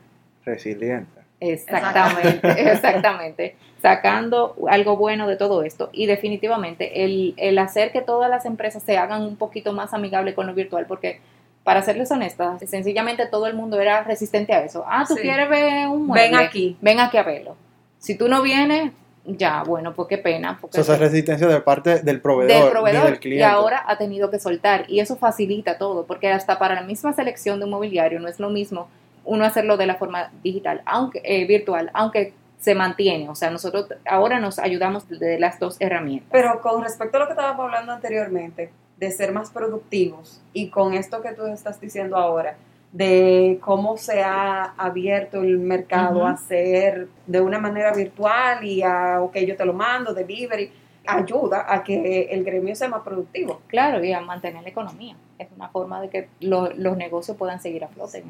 resiliente. 0.44 1.20
Exactamente, 1.40 2.50
exactamente. 2.72 3.56
Sacando 3.82 4.56
algo 4.68 4.98
bueno 4.98 5.28
de 5.28 5.38
todo 5.38 5.64
esto. 5.64 5.90
Y 5.94 6.06
definitivamente 6.06 7.06
el, 7.06 7.34
el 7.38 7.58
hacer 7.60 7.92
que 7.92 8.02
todas 8.02 8.30
las 8.30 8.46
empresas 8.46 8.84
se 8.84 8.98
hagan 8.98 9.22
un 9.22 9.38
poquito 9.38 9.72
más 9.72 9.94
amigables 9.94 10.36
con 10.36 10.48
lo 10.48 10.54
virtual, 10.54 10.86
porque 10.86 11.22
para 11.64 11.82
serles 11.82 12.12
honestas, 12.12 12.62
sencillamente 12.68 13.28
todo 13.28 13.48
el 13.48 13.54
mundo 13.54 13.80
era 13.80 14.04
resistente 14.04 14.54
a 14.54 14.64
eso. 14.64 14.84
Ah, 14.88 15.06
tú 15.08 15.16
quieres 15.16 15.50
ver 15.50 15.88
un 15.88 16.08
mueble. 16.08 16.30
Ven 16.30 16.36
aquí. 16.36 16.78
Ven 16.82 17.00
aquí 17.00 17.18
a 17.18 17.24
verlo. 17.24 17.56
Si 18.00 18.18
tú 18.18 18.28
no 18.28 18.42
vienes, 18.42 18.92
ya, 19.38 19.64
bueno, 19.64 19.94
pues 19.94 20.08
qué 20.08 20.18
pena. 20.18 20.58
Porque 20.60 20.80
esa 20.80 20.98
resistencia 20.98 21.48
de 21.48 21.62
parte 21.62 22.00
del 22.00 22.22
proveedor, 22.22 22.64
del 22.64 22.72
proveedor 22.72 23.06
del 23.06 23.20
cliente. 23.20 23.42
Y 23.42 23.44
ahora 23.44 23.84
ha 23.88 23.98
tenido 23.98 24.30
que 24.30 24.40
soltar. 24.40 24.86
Y 24.88 25.00
eso 25.00 25.16
facilita 25.16 25.78
todo, 25.78 26.06
porque 26.06 26.32
hasta 26.32 26.60
para 26.60 26.76
la 26.76 26.84
misma 26.84 27.14
selección 27.14 27.60
de 27.60 27.66
un 27.66 27.72
mobiliario 27.72 28.20
no 28.20 28.28
es 28.28 28.40
lo 28.40 28.50
mismo 28.50 28.88
uno 29.26 29.46
hacerlo 29.46 29.78
de 29.78 29.86
la 29.86 29.96
forma 29.96 30.32
digital, 30.44 30.82
aunque 30.86 31.22
eh, 31.24 31.46
virtual, 31.46 31.92
aunque 31.94 32.34
se 32.60 32.76
mantiene. 32.76 33.30
O 33.30 33.36
sea, 33.36 33.50
nosotros 33.52 33.88
ahora 34.06 34.40
nos 34.40 34.60
ayudamos 34.60 35.08
de 35.08 35.40
las 35.40 35.60
dos 35.60 35.78
herramientas. 35.80 36.30
Pero 36.32 36.62
con 36.62 36.84
respecto 36.84 37.18
a 37.18 37.22
lo 37.22 37.26
que 37.28 37.34
estábamos 37.34 37.66
hablando 37.66 37.92
anteriormente, 37.92 38.72
de 38.98 39.12
ser 39.12 39.32
más 39.32 39.52
productivos, 39.52 40.42
y 40.52 40.70
con 40.70 40.94
esto 40.94 41.22
que 41.22 41.32
tú 41.32 41.46
estás 41.48 41.80
diciendo 41.80 42.18
ahora, 42.18 42.58
de 42.92 43.60
cómo 43.62 43.98
se 43.98 44.24
ha 44.24 44.74
abierto 44.78 45.42
el 45.42 45.60
mercado 45.60 46.26
a 46.26 46.38
ser 46.38 47.08
de 47.28 47.40
una 47.42 47.60
manera 47.60 47.94
virtual 47.94 48.64
y 48.64 48.82
a, 48.82 49.22
ok, 49.22 49.38
yo 49.40 49.56
te 49.56 49.66
lo 49.66 49.74
mando, 49.74 50.14
delivery, 50.14 50.72
ayuda 51.06 51.66
a 51.68 51.84
que 51.84 52.30
el 52.32 52.44
gremio 52.44 52.76
sea 52.76 52.88
más 52.88 53.02
productivo. 53.04 53.62
Claro, 53.68 54.04
y 54.04 54.12
a 54.12 54.22
mantener 54.22 54.64
la 54.64 54.70
economía. 54.70 55.16
Es 55.38 55.48
una 55.56 55.70
forma 55.70 56.02
de 56.02 56.10
que 56.10 56.30
los 56.40 56.98
negocios 56.98 57.38
puedan 57.38 57.62
seguir 57.62 57.84
a 57.84 57.88
flote 57.88 58.24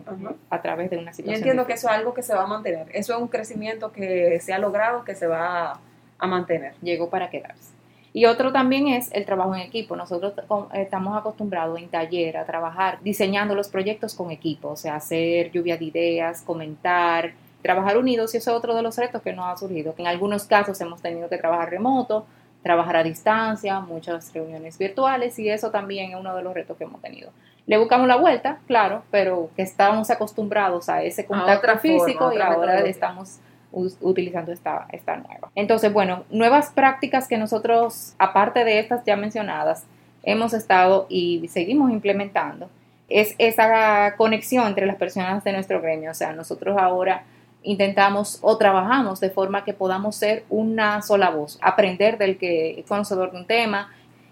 a 0.49 0.61
través 0.61 0.89
de 0.89 0.97
una 0.97 1.13
situación. 1.13 1.35
Yo 1.35 1.37
entiendo 1.37 1.65
que 1.65 1.73
eso 1.73 1.87
es 1.87 1.95
algo 1.95 2.13
que 2.13 2.21
se 2.21 2.35
va 2.35 2.43
a 2.43 2.47
mantener. 2.47 2.87
Eso 2.93 3.15
es 3.15 3.21
un 3.21 3.27
crecimiento 3.27 3.91
que 3.91 4.39
se 4.41 4.53
ha 4.53 4.59
logrado, 4.59 5.03
que 5.03 5.15
se 5.15 5.27
va 5.27 5.79
a 6.17 6.27
mantener. 6.27 6.73
Llegó 6.81 7.09
para 7.09 7.29
quedarse. 7.29 7.78
Y 8.13 8.25
otro 8.25 8.51
también 8.51 8.87
es 8.87 9.11
el 9.11 9.25
trabajo 9.25 9.55
en 9.55 9.61
equipo. 9.61 9.95
Nosotros 9.95 10.33
estamos 10.73 11.17
acostumbrados 11.17 11.77
en 11.79 11.89
taller 11.89 12.37
a 12.37 12.45
trabajar 12.45 12.99
diseñando 13.03 13.55
los 13.55 13.67
proyectos 13.67 14.15
con 14.15 14.31
equipo, 14.31 14.69
o 14.69 14.75
sea, 14.75 14.95
hacer 14.95 15.51
lluvia 15.51 15.77
de 15.77 15.85
ideas, 15.85 16.41
comentar, 16.41 17.33
trabajar 17.61 17.97
unidos 17.97 18.33
y 18.33 18.37
eso 18.37 18.51
es 18.51 18.57
otro 18.57 18.73
de 18.75 18.81
los 18.81 18.97
retos 18.97 19.21
que 19.21 19.33
nos 19.33 19.45
ha 19.45 19.57
surgido. 19.57 19.93
En 19.97 20.07
algunos 20.07 20.45
casos 20.45 20.79
hemos 20.81 21.01
tenido 21.01 21.29
que 21.29 21.37
trabajar 21.37 21.69
remoto, 21.69 22.25
trabajar 22.63 22.97
a 22.97 23.03
distancia, 23.03 23.79
muchas 23.79 24.33
reuniones 24.33 24.77
virtuales 24.77 25.37
y 25.39 25.49
eso 25.49 25.71
también 25.71 26.11
es 26.11 26.19
uno 26.19 26.35
de 26.35 26.43
los 26.43 26.53
retos 26.53 26.77
que 26.77 26.85
hemos 26.85 27.01
tenido. 27.01 27.31
Le 27.67 27.77
buscamos 27.77 28.07
la 28.07 28.15
vuelta, 28.15 28.59
claro, 28.65 29.03
pero 29.11 29.51
que 29.55 29.61
estábamos 29.61 30.09
acostumbrados 30.09 30.89
a 30.89 31.03
ese 31.03 31.25
contacto 31.25 31.77
físico 31.77 32.33
y 32.33 32.39
ahora 32.39 32.79
estamos 32.79 33.39
utilizando 33.71 34.51
esta, 34.51 34.87
esta 34.91 35.17
nueva. 35.17 35.51
Entonces, 35.55 35.93
bueno, 35.93 36.23
nuevas 36.29 36.71
prácticas 36.71 37.27
que 37.27 37.37
nosotros, 37.37 38.13
aparte 38.17 38.63
de 38.63 38.79
estas 38.79 39.03
ya 39.05 39.15
mencionadas, 39.15 39.85
hemos 40.23 40.53
estado 40.53 41.05
y 41.09 41.47
seguimos 41.49 41.91
implementando, 41.91 42.69
es 43.09 43.35
esa 43.37 44.15
conexión 44.17 44.67
entre 44.67 44.85
las 44.85 44.95
personas 44.95 45.43
de 45.43 45.53
nuestro 45.53 45.81
gremio. 45.81 46.11
O 46.11 46.13
sea, 46.13 46.33
nosotros 46.33 46.77
ahora 46.79 47.23
intentamos 47.63 48.39
o 48.41 48.57
trabajamos 48.57 49.19
de 49.19 49.29
forma 49.29 49.63
que 49.63 49.73
podamos 49.73 50.15
ser 50.15 50.45
una 50.49 51.01
sola 51.01 51.29
voz, 51.29 51.59
aprender 51.61 52.17
del 52.17 52.37
que 52.37 52.79
es 52.79 52.85
conocedor 52.85 53.31
de 53.31 53.37
un 53.39 53.45
tema 53.45 53.91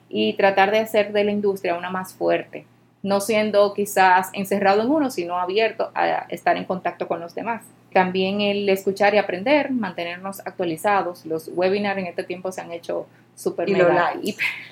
y 0.10 0.34
tratar 0.34 0.72
de 0.72 0.80
hacer 0.80 1.12
de 1.12 1.24
la 1.24 1.32
industria 1.32 1.78
una 1.78 1.90
más 1.90 2.14
fuerte, 2.14 2.66
no 3.04 3.20
siendo 3.20 3.74
quizás 3.74 4.30
encerrado 4.34 4.82
en 4.82 4.90
uno, 4.90 5.10
sino 5.10 5.38
abierto 5.38 5.92
a 5.94 6.26
estar 6.30 6.56
en 6.56 6.64
contacto 6.64 7.08
con 7.08 7.20
los 7.20 7.36
demás. 7.36 7.64
También 7.98 8.42
el 8.42 8.70
escuchar 8.70 9.16
y 9.16 9.18
aprender, 9.18 9.72
mantenernos 9.72 10.40
actualizados. 10.42 11.26
Los 11.26 11.50
webinars 11.52 11.98
en 11.98 12.06
este 12.06 12.24
tiempo 12.24 12.52
se 12.52 12.62
han 12.62 12.72
hecho 12.72 13.08
súper 13.34 13.72
mega. 13.72 14.14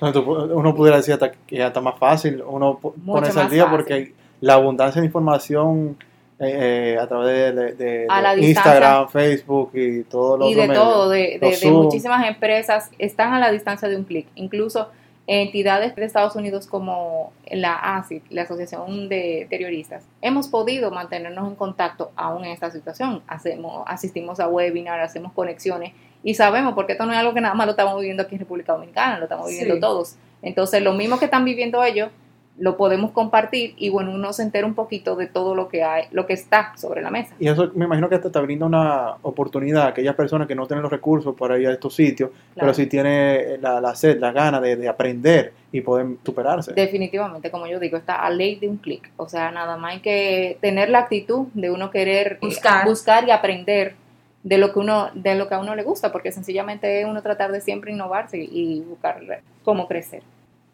Uno 0.00 0.76
pudiera 0.76 0.98
decir 0.98 1.18
que 1.44 1.56
ya 1.56 1.66
está 1.66 1.80
más 1.80 1.98
fácil, 1.98 2.40
uno 2.46 2.78
ponerse 2.78 3.40
al 3.40 3.50
día 3.50 3.68
porque 3.68 4.12
la 4.40 4.54
abundancia 4.54 5.00
de 5.00 5.06
información 5.06 5.96
eh, 6.38 6.94
eh, 6.94 6.98
a 7.00 7.08
través 7.08 7.76
de, 7.76 8.06
Instagram, 8.38 9.08
Facebook 9.08 9.72
y 9.74 10.04
todos 10.04 10.38
los 10.38 10.48
Y 10.48 10.54
de 10.54 10.68
todo, 10.68 11.08
de, 11.08 11.40
de 11.40 11.70
muchísimas 11.72 12.28
empresas 12.28 12.92
están 13.00 13.34
a 13.34 13.40
la 13.40 13.50
distancia 13.50 13.88
de 13.88 13.96
un 13.96 14.04
clic. 14.04 14.28
Incluso 14.36 14.88
entidades 15.26 15.96
de 15.96 16.04
Estados 16.04 16.36
Unidos 16.36 16.66
como 16.66 17.32
la 17.50 17.96
ACID, 17.96 18.22
la 18.30 18.42
Asociación 18.42 19.08
de 19.08 19.46
Terroristas, 19.50 20.04
hemos 20.22 20.48
podido 20.48 20.90
mantenernos 20.90 21.48
en 21.48 21.56
contacto 21.56 22.12
aún 22.14 22.44
en 22.44 22.52
esta 22.52 22.70
situación. 22.70 23.22
Hacemos, 23.26 23.82
asistimos 23.86 24.38
a 24.38 24.48
webinars, 24.48 25.02
hacemos 25.02 25.32
conexiones 25.32 25.92
y 26.22 26.34
sabemos, 26.34 26.74
porque 26.74 26.92
esto 26.92 27.06
no 27.06 27.12
es 27.12 27.18
algo 27.18 27.34
que 27.34 27.40
nada 27.40 27.54
más 27.54 27.66
lo 27.66 27.72
estamos 27.72 27.98
viviendo 27.98 28.22
aquí 28.22 28.34
en 28.34 28.40
República 28.40 28.72
Dominicana, 28.72 29.18
lo 29.18 29.24
estamos 29.24 29.48
viviendo 29.48 29.78
todos. 29.80 30.16
Entonces, 30.42 30.82
lo 30.82 30.92
mismo 30.92 31.18
que 31.18 31.24
están 31.26 31.44
viviendo 31.44 31.82
ellos, 31.82 32.10
lo 32.58 32.76
podemos 32.76 33.10
compartir 33.10 33.74
y 33.76 33.90
bueno, 33.90 34.12
uno 34.12 34.32
se 34.32 34.42
entera 34.42 34.66
un 34.66 34.74
poquito 34.74 35.14
de 35.14 35.26
todo 35.26 35.54
lo 35.54 35.68
que 35.68 35.82
hay, 35.82 36.04
lo 36.10 36.26
que 36.26 36.32
está 36.32 36.72
sobre 36.76 37.02
la 37.02 37.10
mesa. 37.10 37.34
Y 37.38 37.48
eso 37.48 37.70
me 37.74 37.84
imagino 37.84 38.08
que 38.08 38.18
te, 38.18 38.30
te 38.30 38.40
brinda 38.40 38.66
una 38.66 39.16
oportunidad 39.22 39.82
a 39.82 39.88
aquellas 39.88 40.14
personas 40.14 40.48
que 40.48 40.54
no 40.54 40.66
tienen 40.66 40.82
los 40.82 40.90
recursos 40.90 41.34
para 41.34 41.58
ir 41.58 41.68
a 41.68 41.72
estos 41.72 41.94
sitios, 41.94 42.30
pero 42.54 42.72
sí 42.72 42.86
tiene 42.86 43.58
la, 43.58 43.80
la 43.80 43.94
sed, 43.94 44.18
la 44.18 44.32
gana 44.32 44.60
de, 44.60 44.86
aprender 44.88 45.52
y 45.72 45.80
poder 45.80 46.06
superarse. 46.24 46.72
Definitivamente, 46.72 47.50
como 47.50 47.66
yo 47.66 47.78
digo, 47.78 47.96
está 47.96 48.16
a 48.24 48.30
ley 48.30 48.56
de 48.56 48.68
un 48.68 48.76
clic. 48.76 49.10
O 49.16 49.28
sea, 49.28 49.50
nada 49.50 49.76
más 49.76 49.94
hay 49.94 50.00
que 50.00 50.58
tener 50.60 50.88
la 50.88 51.00
actitud 51.00 51.48
de 51.54 51.70
uno 51.70 51.90
querer 51.90 52.38
buscar, 52.40 52.86
buscar 52.86 53.26
y 53.26 53.30
aprender 53.30 53.94
de 54.42 54.58
lo 54.58 54.72
que 54.72 54.78
uno 54.78 55.10
de 55.12 55.34
lo 55.34 55.48
que 55.48 55.54
a 55.54 55.58
uno 55.58 55.74
le 55.74 55.82
gusta 55.82 56.12
porque 56.12 56.30
sencillamente 56.30 57.00
es 57.00 57.06
uno 57.06 57.20
tratar 57.20 57.50
de 57.50 57.60
siempre 57.60 57.90
innovarse 57.90 58.38
y 58.38 58.80
buscar 58.80 59.20
cómo 59.64 59.88
crecer 59.88 60.22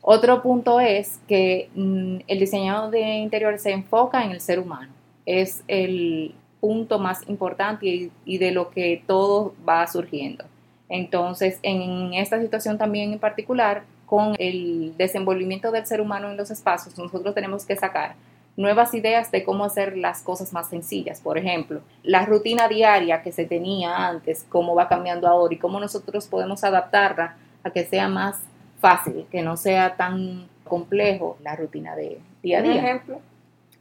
otro 0.03 0.43
punto 0.43 0.81
es 0.81 1.21
que 1.27 1.71
mm, 1.75 2.19
el 2.27 2.39
diseñador 2.39 2.91
de 2.91 3.01
interiores 3.01 3.63
se 3.63 3.73
enfoca 3.73 4.25
en 4.25 4.33
el 4.33 4.41
ser 4.41 4.59
humano 4.59 4.93
es 5.25 5.63
el 5.69 6.35
punto 6.61 6.99
más 6.99 7.29
importante 7.29 7.87
y, 7.87 8.13
y 8.25 8.39
de 8.39 8.51
lo 8.51 8.71
que 8.71 9.03
todo 9.07 9.55
va 9.67 9.87
surgiendo 9.87 10.45
entonces 10.89 11.59
en 11.63 12.13
esta 12.15 12.41
situación 12.41 12.77
también 12.77 13.13
en 13.13 13.19
particular 13.19 13.85
con 14.07 14.35
el 14.39 14.95
desenvolvimiento 14.99 15.71
del 15.71 15.87
ser 15.87 16.01
humano 16.01 16.31
en 16.31 16.37
los 16.37 16.51
espacios 16.51 16.99
nosotros 16.99 17.35
tenemos 17.35 17.65
que 17.65 17.77
sacar 17.77 18.15
nuevas 18.57 18.93
ideas 18.95 19.31
de 19.31 19.45
cómo 19.45 19.65
hacer 19.65 19.97
las 19.97 20.23
cosas 20.23 20.53
más 20.53 20.69
sencillas. 20.69 21.21
Por 21.21 21.39
ejemplo, 21.39 21.81
la 22.03 22.27
rutina 22.27 22.69
diaria 22.69 23.23
que 23.23 23.33
se 23.33 23.45
tenía 23.45 24.09
antes, 24.09 24.45
cómo 24.49 24.75
va 24.75 24.89
cambiando 24.89 25.27
ahora 25.29 25.55
y 25.55 25.59
cómo 25.59 25.81
nosotros 25.81 26.27
podemos 26.27 26.65
adaptarla 26.65 27.37
a 27.65 27.71
que 27.71 27.85
sea 27.85 28.09
más 28.09 28.41
fácil, 28.83 29.27
que 29.31 29.41
no 29.43 29.57
sea 29.57 29.97
tan 29.97 30.49
complejo 30.65 31.39
la 31.43 31.55
rutina 31.55 31.95
de 31.95 32.19
día 32.43 32.59
a 32.59 32.63
día. 32.63 32.73
Un 32.73 32.79
ejemplo. 32.79 33.21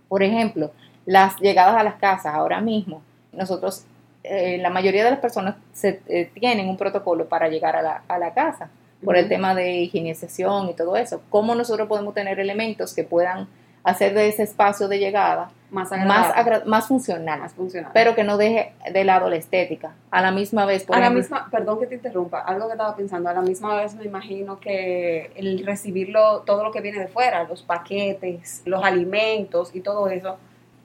Por 0.07 0.23
ejemplo, 0.23 0.71
las 1.05 1.39
llegadas 1.39 1.75
a 1.75 1.83
las 1.83 1.95
casas 1.95 2.35
ahora 2.35 2.61
mismo. 2.61 3.01
Nosotros, 3.33 3.85
eh, 4.23 4.59
la 4.59 4.69
mayoría 4.69 5.03
de 5.03 5.11
las 5.11 5.19
personas 5.19 5.55
se, 5.73 6.01
eh, 6.07 6.29
tienen 6.33 6.69
un 6.69 6.77
protocolo 6.77 7.27
para 7.27 7.49
llegar 7.49 7.75
a 7.75 7.81
la, 7.81 8.03
a 8.07 8.19
la 8.19 8.33
casa 8.33 8.69
por 9.03 9.17
el 9.17 9.27
tema 9.27 9.55
de 9.55 9.79
higienización 9.79 10.69
y 10.69 10.75
todo 10.75 10.95
eso. 10.95 11.23
¿Cómo 11.31 11.55
nosotros 11.55 11.87
podemos 11.87 12.13
tener 12.13 12.39
elementos 12.39 12.93
que 12.93 13.03
puedan 13.03 13.47
hacer 13.83 14.13
de 14.13 14.27
ese 14.27 14.43
espacio 14.43 14.87
de 14.87 14.99
llegada 14.99 15.49
más, 15.71 15.89
más, 15.91 16.65
más, 16.65 16.87
funcional, 16.87 17.39
más 17.39 17.53
funcional, 17.53 17.91
pero 17.93 18.13
que 18.13 18.23
no 18.23 18.37
deje 18.37 18.73
de 18.91 19.03
lado 19.05 19.29
la 19.29 19.37
estética. 19.37 19.93
A 20.11 20.21
la 20.21 20.31
misma 20.31 20.65
vez, 20.65 20.83
por 20.83 20.97
a 20.97 20.99
la 20.99 21.09
misma, 21.09 21.47
perdón 21.49 21.79
que 21.79 21.87
te 21.87 21.95
interrumpa, 21.95 22.41
algo 22.41 22.67
que 22.67 22.73
estaba 22.73 22.95
pensando, 22.95 23.29
a 23.29 23.33
la 23.33 23.41
misma 23.41 23.75
vez 23.75 23.95
me 23.95 24.03
imagino 24.03 24.59
que 24.59 25.31
el 25.35 25.65
recibirlo, 25.65 26.41
todo 26.41 26.63
lo 26.63 26.71
que 26.71 26.81
viene 26.81 26.99
de 26.99 27.07
fuera, 27.07 27.45
los 27.45 27.63
paquetes, 27.63 28.61
los 28.65 28.83
alimentos 28.83 29.73
y 29.73 29.79
todo 29.79 30.09
eso, 30.09 30.37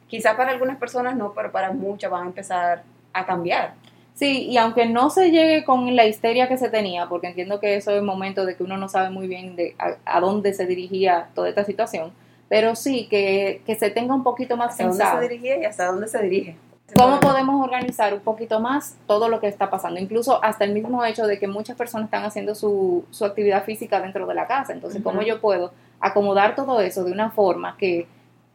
quizá 0.07 0.37
para 0.37 0.53
algunas 0.53 0.79
personas 0.79 1.17
no, 1.17 1.33
pero 1.33 1.51
para 1.51 1.73
muchas 1.73 2.11
van 2.11 2.23
a 2.23 2.27
empezar 2.27 2.85
a 3.13 3.27
cambiar. 3.27 3.75
Sí, 4.15 4.47
y 4.47 4.57
aunque 4.57 4.87
no 4.87 5.11
se 5.11 5.31
llegue 5.31 5.65
con 5.65 5.95
la 5.95 6.07
histeria 6.07 6.49
que 6.49 6.57
se 6.57 6.71
tenía, 6.71 7.07
porque 7.07 7.27
entiendo 7.27 7.61
que 7.61 7.77
eso 7.77 7.91
es 7.91 7.99
el 7.99 8.05
momento 8.05 8.47
de 8.47 8.57
que 8.57 8.63
uno 8.63 8.79
no 8.79 8.89
sabe 8.89 9.11
muy 9.11 9.27
bien 9.27 9.57
de 9.57 9.75
a 9.79 10.21
dónde 10.21 10.55
se 10.55 10.65
dirigía 10.65 11.29
toda 11.35 11.51
esta 11.51 11.65
situación, 11.65 12.13
pero 12.49 12.77
sí 12.77 13.07
que, 13.09 13.63
se 13.79 13.91
tenga 13.91 14.15
un 14.15 14.23
poquito 14.23 14.57
más 14.57 14.71
¿Hasta 14.71 14.85
dónde 14.87 15.05
se 15.05 15.21
dirige 15.21 15.61
y 15.61 15.65
hasta 15.65 15.87
dónde 15.87 16.09
se 16.09 16.23
dirige? 16.23 16.57
¿Cómo 16.95 17.19
podemos 17.19 17.65
organizar 17.65 18.15
un 18.15 18.21
poquito 18.21 18.61
más 18.61 18.97
todo 19.07 19.29
lo 19.29 19.41
que 19.41 19.49
está 19.49 19.71
pasando? 19.71 19.99
Incluso 19.99 20.43
hasta 20.45 20.65
el 20.65 20.73
mismo 20.73 21.05
hecho 21.05 21.27
de 21.27 21.39
que 21.39 21.49
muchas 21.49 21.77
personas 21.77 22.07
están 22.07 22.25
haciendo 22.25 22.55
su, 22.55 23.05
su 23.11 23.25
actividad 23.25 23.65
física 23.65 24.01
dentro 24.01 24.27
de 24.27 24.35
la 24.35 24.47
casa. 24.47 24.73
Entonces, 24.73 25.03
¿cómo 25.03 25.23
yo 25.23 25.41
puedo 25.41 25.73
acomodar 25.99 26.55
todo 26.55 26.81
eso 26.81 27.03
de 27.03 27.11
una 27.11 27.31
forma 27.31 27.77
que 27.77 28.07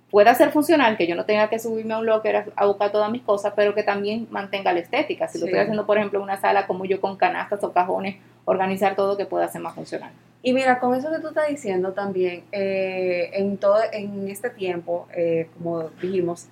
pueda 0.09 0.33
ser 0.35 0.51
funcional, 0.51 0.97
que 0.97 1.07
yo 1.07 1.15
no 1.15 1.25
tenga 1.25 1.49
que 1.49 1.59
subirme 1.59 1.93
a 1.93 1.97
un 1.97 2.05
locker 2.05 2.51
a, 2.55 2.65
buscar 2.65 2.91
todas 2.91 3.11
mis 3.11 3.21
cosas, 3.21 3.53
pero 3.55 3.75
que 3.75 3.83
también 3.83 4.27
mantenga 4.31 4.71
la 4.71 4.79
estética? 4.79 5.27
Si 5.27 5.37
lo 5.37 5.45
estoy 5.45 5.59
haciendo, 5.59 5.85
por 5.85 5.97
ejemplo, 5.97 6.19
en 6.19 6.23
una 6.23 6.39
sala, 6.39 6.67
como 6.67 6.85
yo 6.85 7.01
con 7.01 7.17
canastas 7.17 7.63
o 7.63 7.73
cajones, 7.73 8.15
organizar 8.45 8.95
todo 8.95 9.17
que 9.17 9.25
pueda 9.25 9.47
ser 9.47 9.61
más 9.61 9.75
funcional. 9.75 10.11
Y 10.43 10.53
mira, 10.53 10.79
con 10.79 10.95
eso 10.95 11.11
que 11.11 11.19
tú 11.19 11.27
estás 11.27 11.49
diciendo 11.49 11.93
también, 11.93 12.43
eh, 12.51 13.29
en 13.33 13.57
todo 13.57 13.77
en 13.91 14.27
este 14.27 14.49
tiempo, 14.49 15.07
eh, 15.15 15.47
como 15.57 15.89
dijimos, 16.01 16.47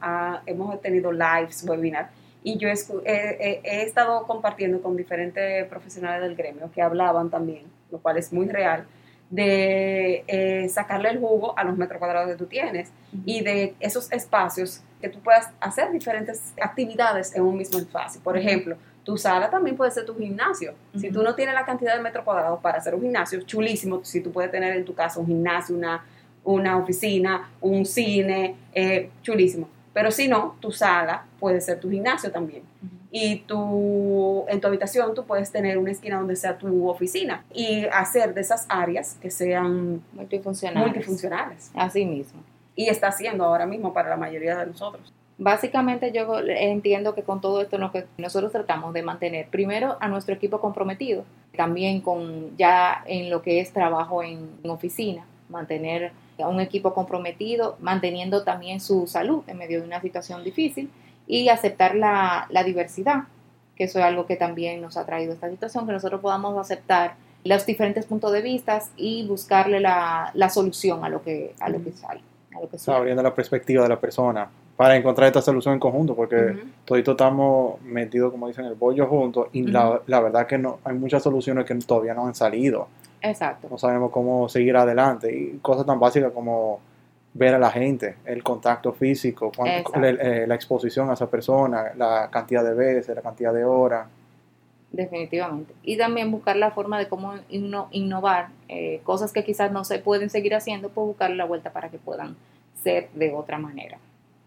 hemos 0.45 0.79
tenido 0.81 1.11
lives, 1.11 1.65
webinar, 1.67 2.09
y 2.43 2.57
yo 2.57 2.69
he, 2.69 3.83
estado 3.83 4.25
compartiendo 4.25 4.81
con 4.81 4.95
diferentes 4.95 5.65
profesionales 5.67 6.21
del 6.21 6.35
gremio 6.35 6.71
que 6.71 6.81
hablaban 6.81 7.29
también, 7.29 7.63
lo 7.91 7.97
cual 7.99 8.17
es 8.17 8.31
muy 8.31 8.47
real, 8.47 8.85
de 9.29 10.23
eh, 10.27 10.69
sacarle 10.69 11.09
el 11.09 11.19
jugo 11.19 11.57
a 11.57 11.63
los 11.63 11.77
metros 11.77 11.99
cuadrados 11.99 12.29
que 12.29 12.35
tú 12.35 12.45
tienes 12.45 12.91
y 13.25 13.41
de 13.43 13.75
esos 13.79 14.11
espacios 14.11 14.81
que 15.01 15.09
tú 15.09 15.19
puedas 15.19 15.49
hacer 15.59 15.91
diferentes 15.91 16.53
actividades 16.61 17.35
en 17.35 17.43
un 17.43 17.57
mismo 17.57 17.79
espacio. 17.79 18.21
Por 18.21 18.37
ejemplo, 18.37 18.77
tu 19.09 19.17
sala 19.17 19.49
también 19.49 19.75
puede 19.75 19.89
ser 19.89 20.05
tu 20.05 20.15
gimnasio. 20.15 20.75
Si 20.95 21.09
tú 21.09 21.23
no 21.23 21.33
tienes 21.33 21.55
la 21.55 21.65
cantidad 21.65 21.97
de 21.97 22.03
metros 22.03 22.23
cuadrados 22.23 22.59
para 22.59 22.77
hacer 22.77 22.93
un 22.93 23.01
gimnasio, 23.01 23.41
chulísimo. 23.41 24.01
Si 24.05 24.21
tú 24.21 24.31
puedes 24.31 24.51
tener 24.51 24.75
en 24.75 24.85
tu 24.85 24.93
casa 24.93 25.19
un 25.19 25.25
gimnasio, 25.25 25.75
una, 25.75 26.05
una 26.43 26.77
oficina, 26.77 27.49
un 27.59 27.87
cine, 27.87 28.55
eh, 28.71 29.09
chulísimo. 29.23 29.67
Pero 29.93 30.11
si 30.11 30.27
no, 30.27 30.57
tu 30.59 30.71
sala 30.71 31.25
puede 31.39 31.59
ser 31.59 31.79
tu 31.79 31.89
gimnasio 31.89 32.31
también. 32.31 32.61
Y 33.09 33.37
tu, 33.47 34.45
en 34.47 34.61
tu 34.61 34.67
habitación 34.67 35.15
tú 35.15 35.25
puedes 35.25 35.51
tener 35.51 35.79
una 35.79 35.89
esquina 35.89 36.19
donde 36.19 36.35
sea 36.35 36.59
tu 36.59 36.87
oficina 36.87 37.43
y 37.51 37.85
hacer 37.91 38.35
de 38.35 38.41
esas 38.41 38.67
áreas 38.69 39.17
que 39.19 39.31
sean 39.31 40.03
multifuncionales. 40.13 40.87
multifuncionales. 40.87 41.71
Así 41.73 42.05
mismo. 42.05 42.43
Y 42.75 42.89
está 42.89 43.07
haciendo 43.07 43.43
ahora 43.43 43.65
mismo 43.65 43.91
para 43.91 44.07
la 44.07 44.17
mayoría 44.17 44.55
de 44.55 44.67
nosotros. 44.67 45.11
Básicamente 45.41 46.11
yo 46.11 46.37
entiendo 46.41 47.15
que 47.15 47.23
con 47.23 47.39
todo 47.39 47.61
esto 47.61 47.77
lo 47.77 47.93
que 47.93 48.05
nosotros 48.17 48.51
tratamos 48.51 48.93
de 48.93 49.03
mantener 49.03 49.47
primero 49.47 49.95
a 50.01 50.09
nuestro 50.09 50.35
equipo 50.35 50.59
comprometido, 50.59 51.23
también 51.55 52.01
con 52.01 52.57
ya 52.57 53.05
en 53.05 53.29
lo 53.29 53.41
que 53.41 53.61
es 53.61 53.71
trabajo 53.71 54.21
en, 54.21 54.49
oficina, 54.63 55.25
mantener 55.47 56.11
a 56.43 56.49
un 56.49 56.59
equipo 56.59 56.93
comprometido, 56.93 57.77
manteniendo 57.79 58.43
también 58.43 58.81
su 58.81 59.07
salud 59.07 59.43
en 59.47 59.57
medio 59.57 59.79
de 59.79 59.87
una 59.87 60.01
situación 60.01 60.43
difícil 60.43 60.91
y 61.25 61.47
aceptar 61.47 61.95
la, 61.95 62.45
diversidad, 62.65 63.23
que 63.77 63.85
eso 63.85 63.99
es 63.99 64.03
algo 64.03 64.25
que 64.25 64.35
también 64.35 64.81
nos 64.81 64.97
ha 64.97 65.05
traído 65.05 65.31
esta 65.31 65.49
situación, 65.49 65.85
que 65.85 65.93
nosotros 65.93 66.19
podamos 66.19 66.57
aceptar 66.57 67.15
los 67.45 67.65
diferentes 67.65 68.05
puntos 68.05 68.33
de 68.33 68.41
vista 68.41 68.81
y 68.97 69.25
buscarle 69.25 69.79
la, 69.79 70.49
solución 70.53 71.05
a 71.05 71.07
lo 71.07 71.23
que, 71.23 71.55
a 71.61 71.69
lo 71.69 71.81
que 71.81 71.93
sale. 71.93 72.19
A 72.53 72.59
lo 72.59 72.69
que 72.69 72.77
abriendo 72.91 73.23
la 73.23 73.33
perspectiva 73.33 73.83
de 73.83 73.89
la 73.89 73.99
persona 74.01 74.49
para 74.79 74.95
encontrar 74.95 75.27
esta 75.27 75.41
solución 75.41 75.73
en 75.73 75.79
conjunto, 75.81 76.15
porque 76.15 76.55
todos 76.85 77.05
estamos 77.05 77.81
metidos, 77.81 78.31
como 78.31 78.47
dicen, 78.47 78.63
el 78.63 78.75
bollo 78.75 79.07
juntos 79.07 79.49
y 79.51 79.63
la, 79.63 80.01
la, 80.07 80.21
verdad 80.21 80.47
que 80.47 80.57
no 80.57 80.79
hay 80.85 80.95
muchas 80.95 81.21
soluciones 81.21 81.65
que 81.65 81.75
todavía 81.75 82.13
no 82.13 82.25
han 82.25 82.33
salido. 82.33 82.87
Exacto. 83.21 83.67
No 83.69 83.77
sabemos 83.77 84.09
cómo 84.09 84.47
seguir 84.47 84.77
adelante 84.77 85.37
y 85.37 85.57
cosas 85.57 85.85
tan 85.85 85.99
básicas 85.99 86.31
como 86.31 86.79
ver 87.33 87.55
a 87.55 87.59
la 87.59 87.71
gente, 87.71 88.15
el 88.23 88.41
contacto 88.41 88.93
físico, 88.93 89.51
eh, 89.65 90.45
la 90.47 90.55
exposición 90.55 91.09
a 91.09 91.15
esa 91.15 91.29
persona, 91.29 91.91
la 91.97 92.29
cantidad 92.31 92.63
de 92.63 92.73
veces, 92.73 93.13
la 93.13 93.21
cantidad 93.21 93.53
de 93.53 93.65
horas. 93.65 94.07
Definitivamente. 94.93 95.73
Y 95.83 95.97
también 95.97 96.31
buscar 96.31 96.55
la 96.55 96.71
forma 96.71 96.97
de 96.97 97.09
cómo 97.09 97.33
innovar 97.49 98.47
eh, 98.69 99.01
cosas 99.03 99.33
que 99.33 99.43
quizás 99.43 99.73
no 99.73 99.83
se 99.83 99.99
pueden 99.99 100.29
seguir 100.29 100.55
haciendo, 100.55 100.87
pues 100.87 101.05
buscar 101.05 101.31
la 101.31 101.43
vuelta 101.43 101.73
para 101.73 101.89
que 101.89 101.97
puedan 101.97 102.37
ser 102.81 103.09
de 103.11 103.33
otra 103.33 103.57
manera. 103.57 103.97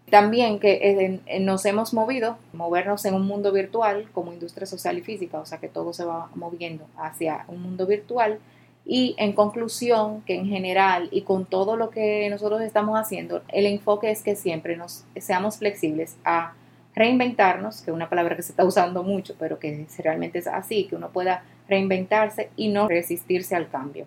También 0.09 0.59
que 0.59 1.21
eh, 1.27 1.39
nos 1.39 1.65
hemos 1.65 1.93
movido, 1.93 2.37
movernos 2.51 3.05
en 3.05 3.15
un 3.15 3.25
mundo 3.25 3.51
virtual 3.51 4.07
como 4.13 4.33
industria 4.33 4.67
social 4.67 4.97
y 4.97 5.01
física, 5.01 5.39
o 5.39 5.45
sea 5.45 5.59
que 5.59 5.69
todo 5.69 5.93
se 5.93 6.05
va 6.05 6.29
moviendo 6.35 6.85
hacia 6.97 7.45
un 7.47 7.61
mundo 7.61 7.87
virtual. 7.87 8.39
Y 8.85 9.15
en 9.17 9.31
conclusión, 9.31 10.21
que 10.21 10.35
en 10.35 10.45
general 10.45 11.07
y 11.11 11.21
con 11.21 11.45
todo 11.45 11.77
lo 11.77 11.89
que 11.89 12.29
nosotros 12.29 12.61
estamos 12.61 12.99
haciendo, 12.99 13.41
el 13.47 13.65
enfoque 13.65 14.11
es 14.11 14.23
que 14.23 14.35
siempre 14.35 14.75
nos 14.75 15.05
seamos 15.15 15.57
flexibles 15.57 16.17
a 16.25 16.53
reinventarnos, 16.93 17.81
que 17.81 17.91
es 17.91 17.95
una 17.95 18.09
palabra 18.09 18.35
que 18.35 18.43
se 18.43 18.51
está 18.51 18.65
usando 18.65 19.03
mucho, 19.03 19.35
pero 19.39 19.57
que 19.57 19.87
realmente 19.99 20.39
es 20.39 20.47
así, 20.47 20.85
que 20.85 20.95
uno 20.95 21.09
pueda 21.09 21.43
reinventarse 21.67 22.49
y 22.57 22.67
no 22.67 22.87
resistirse 22.87 23.55
al 23.55 23.69
cambio. 23.69 24.05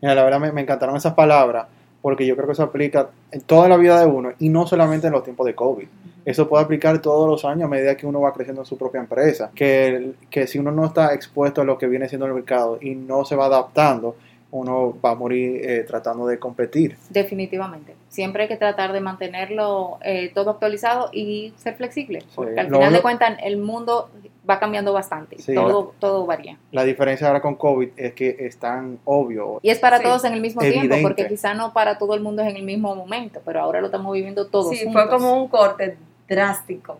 Mira, 0.00 0.14
la 0.14 0.24
verdad 0.24 0.40
me, 0.40 0.52
me 0.52 0.60
encantaron 0.62 0.96
esas 0.96 1.14
palabras 1.14 1.66
porque 2.04 2.26
yo 2.26 2.36
creo 2.36 2.46
que 2.46 2.52
eso 2.52 2.62
aplica 2.62 3.08
en 3.32 3.40
toda 3.40 3.66
la 3.66 3.78
vida 3.78 3.98
de 3.98 4.04
uno 4.04 4.34
y 4.38 4.50
no 4.50 4.66
solamente 4.66 5.06
en 5.06 5.14
los 5.14 5.24
tiempos 5.24 5.46
de 5.46 5.54
COVID. 5.54 5.86
Eso 6.26 6.46
puede 6.46 6.62
aplicar 6.62 7.00
todos 7.00 7.26
los 7.26 7.46
años 7.46 7.64
a 7.64 7.68
medida 7.68 7.96
que 7.96 8.06
uno 8.06 8.20
va 8.20 8.30
creciendo 8.34 8.60
en 8.60 8.66
su 8.66 8.76
propia 8.76 9.00
empresa. 9.00 9.50
Que, 9.54 10.12
que 10.28 10.46
si 10.46 10.58
uno 10.58 10.70
no 10.70 10.84
está 10.84 11.14
expuesto 11.14 11.62
a 11.62 11.64
lo 11.64 11.78
que 11.78 11.86
viene 11.86 12.06
siendo 12.06 12.26
el 12.26 12.34
mercado 12.34 12.76
y 12.78 12.94
no 12.94 13.24
se 13.24 13.36
va 13.36 13.46
adaptando, 13.46 14.16
uno 14.50 14.94
va 15.02 15.12
a 15.12 15.14
morir 15.14 15.62
eh, 15.64 15.84
tratando 15.84 16.26
de 16.26 16.38
competir. 16.38 16.94
Definitivamente. 17.08 17.94
Siempre 18.10 18.42
hay 18.42 18.48
que 18.50 18.58
tratar 18.58 18.92
de 18.92 19.00
mantenerlo 19.00 19.96
eh, 20.02 20.30
todo 20.34 20.50
actualizado 20.50 21.08
y 21.10 21.54
ser 21.56 21.74
flexible. 21.74 22.22
Porque 22.34 22.60
al 22.60 22.66
final 22.66 22.92
de 22.92 23.00
cuentas 23.00 23.38
el 23.42 23.56
mundo 23.56 24.10
va 24.48 24.58
cambiando 24.58 24.92
bastante. 24.92 25.36
todo, 25.54 25.94
todo 25.98 26.26
varía. 26.26 26.58
La 26.72 26.84
diferencia 26.84 27.26
ahora 27.26 27.40
con 27.40 27.54
COVID 27.56 27.90
es 27.96 28.14
que 28.14 28.36
es 28.40 28.58
tan 28.58 28.98
obvio. 29.04 29.58
Y 29.62 29.70
es 29.70 29.78
para 29.78 30.00
todos 30.00 30.24
en 30.24 30.34
el 30.34 30.40
mismo 30.40 30.60
tiempo, 30.60 30.96
porque 31.02 31.26
quizá 31.26 31.54
no 31.54 31.72
para 31.72 31.98
todo 31.98 32.14
el 32.14 32.20
mundo 32.20 32.42
es 32.42 32.50
en 32.50 32.56
el 32.56 32.62
mismo 32.62 32.94
momento, 32.94 33.40
pero 33.44 33.60
ahora 33.60 33.80
lo 33.80 33.86
estamos 33.86 34.12
viviendo 34.12 34.46
todos. 34.46 34.76
Sí, 34.76 34.86
fue 34.92 35.08
como 35.08 35.34
un 35.42 35.48
corte 35.48 35.96
drástico 36.28 36.98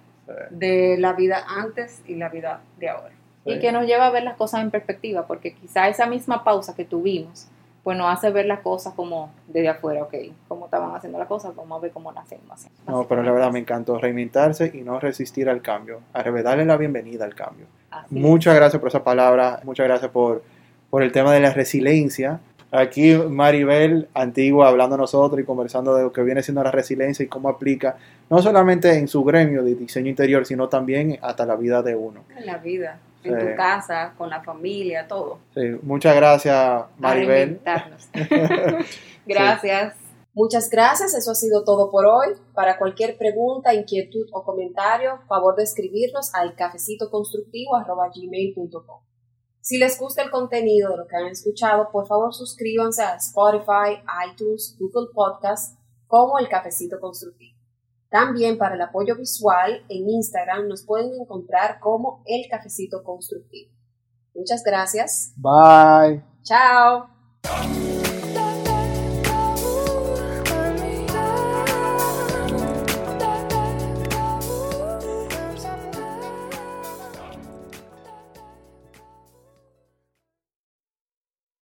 de 0.50 0.96
la 0.98 1.12
vida 1.12 1.44
antes 1.46 2.02
y 2.06 2.14
la 2.14 2.28
vida 2.28 2.60
de 2.78 2.88
ahora. 2.88 3.12
Y 3.44 3.58
que 3.58 3.72
nos 3.72 3.86
lleva 3.86 4.06
a 4.06 4.10
ver 4.10 4.22
las 4.22 4.36
cosas 4.36 4.62
en 4.62 4.70
perspectiva, 4.70 5.26
porque 5.26 5.52
quizá 5.52 5.88
esa 5.88 6.06
misma 6.06 6.44
pausa 6.44 6.74
que 6.74 6.84
tuvimos 6.84 7.48
pues 7.84 7.98
nos 7.98 8.10
hace 8.10 8.30
ver 8.30 8.46
las 8.46 8.60
cosas 8.60 8.94
como 8.94 9.30
desde 9.46 9.68
afuera, 9.68 10.02
ok, 10.02 10.14
cómo 10.48 10.64
estaban 10.64 10.96
haciendo 10.96 11.18
las 11.18 11.28
cosas, 11.28 11.54
vamos 11.54 11.78
a 11.78 11.82
ver 11.82 11.92
cómo 11.92 12.10
las 12.12 12.24
hacemos. 12.24 12.66
No, 12.88 13.06
pero 13.06 13.22
la 13.22 13.30
verdad 13.30 13.52
me 13.52 13.58
encantó 13.58 13.98
reinventarse 13.98 14.72
y 14.72 14.80
no 14.80 14.98
resistir 14.98 15.50
al 15.50 15.60
cambio, 15.60 16.00
a 16.14 16.22
darle 16.22 16.64
la 16.64 16.78
bienvenida 16.78 17.26
al 17.26 17.34
cambio. 17.34 17.66
muchas 18.08 18.54
gracias 18.56 18.80
por 18.80 18.88
esa 18.88 19.04
palabra, 19.04 19.60
muchas 19.64 19.86
gracias 19.86 20.10
por, 20.10 20.42
por 20.88 21.02
el 21.02 21.12
tema 21.12 21.34
de 21.34 21.40
la 21.40 21.52
resiliencia. 21.52 22.40
Aquí 22.72 23.14
Maribel, 23.14 24.08
antigua, 24.14 24.68
hablando 24.68 24.94
a 24.94 24.98
nosotros 24.98 25.38
y 25.38 25.44
conversando 25.44 25.94
de 25.94 26.04
lo 26.04 26.12
que 26.12 26.22
viene 26.22 26.42
siendo 26.42 26.64
la 26.64 26.70
resiliencia 26.70 27.22
y 27.22 27.28
cómo 27.28 27.50
aplica, 27.50 27.98
no 28.30 28.40
solamente 28.40 28.98
en 28.98 29.08
su 29.08 29.22
gremio 29.24 29.62
de 29.62 29.74
diseño 29.74 30.08
interior, 30.08 30.46
sino 30.46 30.70
también 30.70 31.18
hasta 31.20 31.44
la 31.44 31.54
vida 31.54 31.82
de 31.82 31.94
uno. 31.94 32.24
En 32.34 32.46
la 32.46 32.56
vida 32.56 32.98
en 33.24 33.38
tu 33.38 33.56
casa, 33.56 34.14
con 34.16 34.30
la 34.30 34.42
familia, 34.42 35.06
todo. 35.06 35.40
Sí, 35.54 35.60
muchas 35.82 36.16
gracias, 36.16 36.84
Maribel. 36.98 37.60
gracias. 39.26 40.04
Muchas 40.36 40.68
gracias, 40.68 41.14
eso 41.14 41.30
ha 41.30 41.36
sido 41.36 41.62
todo 41.62 41.92
por 41.92 42.06
hoy. 42.06 42.34
Para 42.54 42.76
cualquier 42.76 43.16
pregunta, 43.16 43.72
inquietud 43.72 44.26
o 44.32 44.42
comentario, 44.42 45.20
favor 45.28 45.54
de 45.54 45.62
escribirnos 45.62 46.34
al 46.34 46.56
cafecitoconstructivo.gmail.com. 46.56 49.00
Si 49.60 49.78
les 49.78 49.96
gusta 49.98 50.22
el 50.22 50.30
contenido 50.30 50.90
de 50.90 50.96
lo 50.98 51.06
que 51.06 51.16
han 51.16 51.28
escuchado, 51.28 51.88
por 51.92 52.06
favor 52.06 52.34
suscríbanse 52.34 53.02
a 53.02 53.14
Spotify, 53.14 54.02
iTunes, 54.28 54.76
Google 54.78 55.08
Podcasts 55.14 55.78
como 56.06 56.38
El 56.38 56.48
Cafecito 56.48 57.00
Constructivo. 57.00 57.53
También 58.14 58.58
para 58.58 58.76
el 58.76 58.80
apoyo 58.80 59.16
visual 59.16 59.84
en 59.88 60.08
Instagram 60.08 60.68
nos 60.68 60.86
pueden 60.86 61.20
encontrar 61.20 61.80
como 61.80 62.22
El 62.26 62.46
Cafecito 62.48 63.02
Constructivo. 63.02 63.72
Muchas 64.36 64.62
gracias. 64.62 65.34
Bye. 65.36 66.22
Chao. 66.44 67.08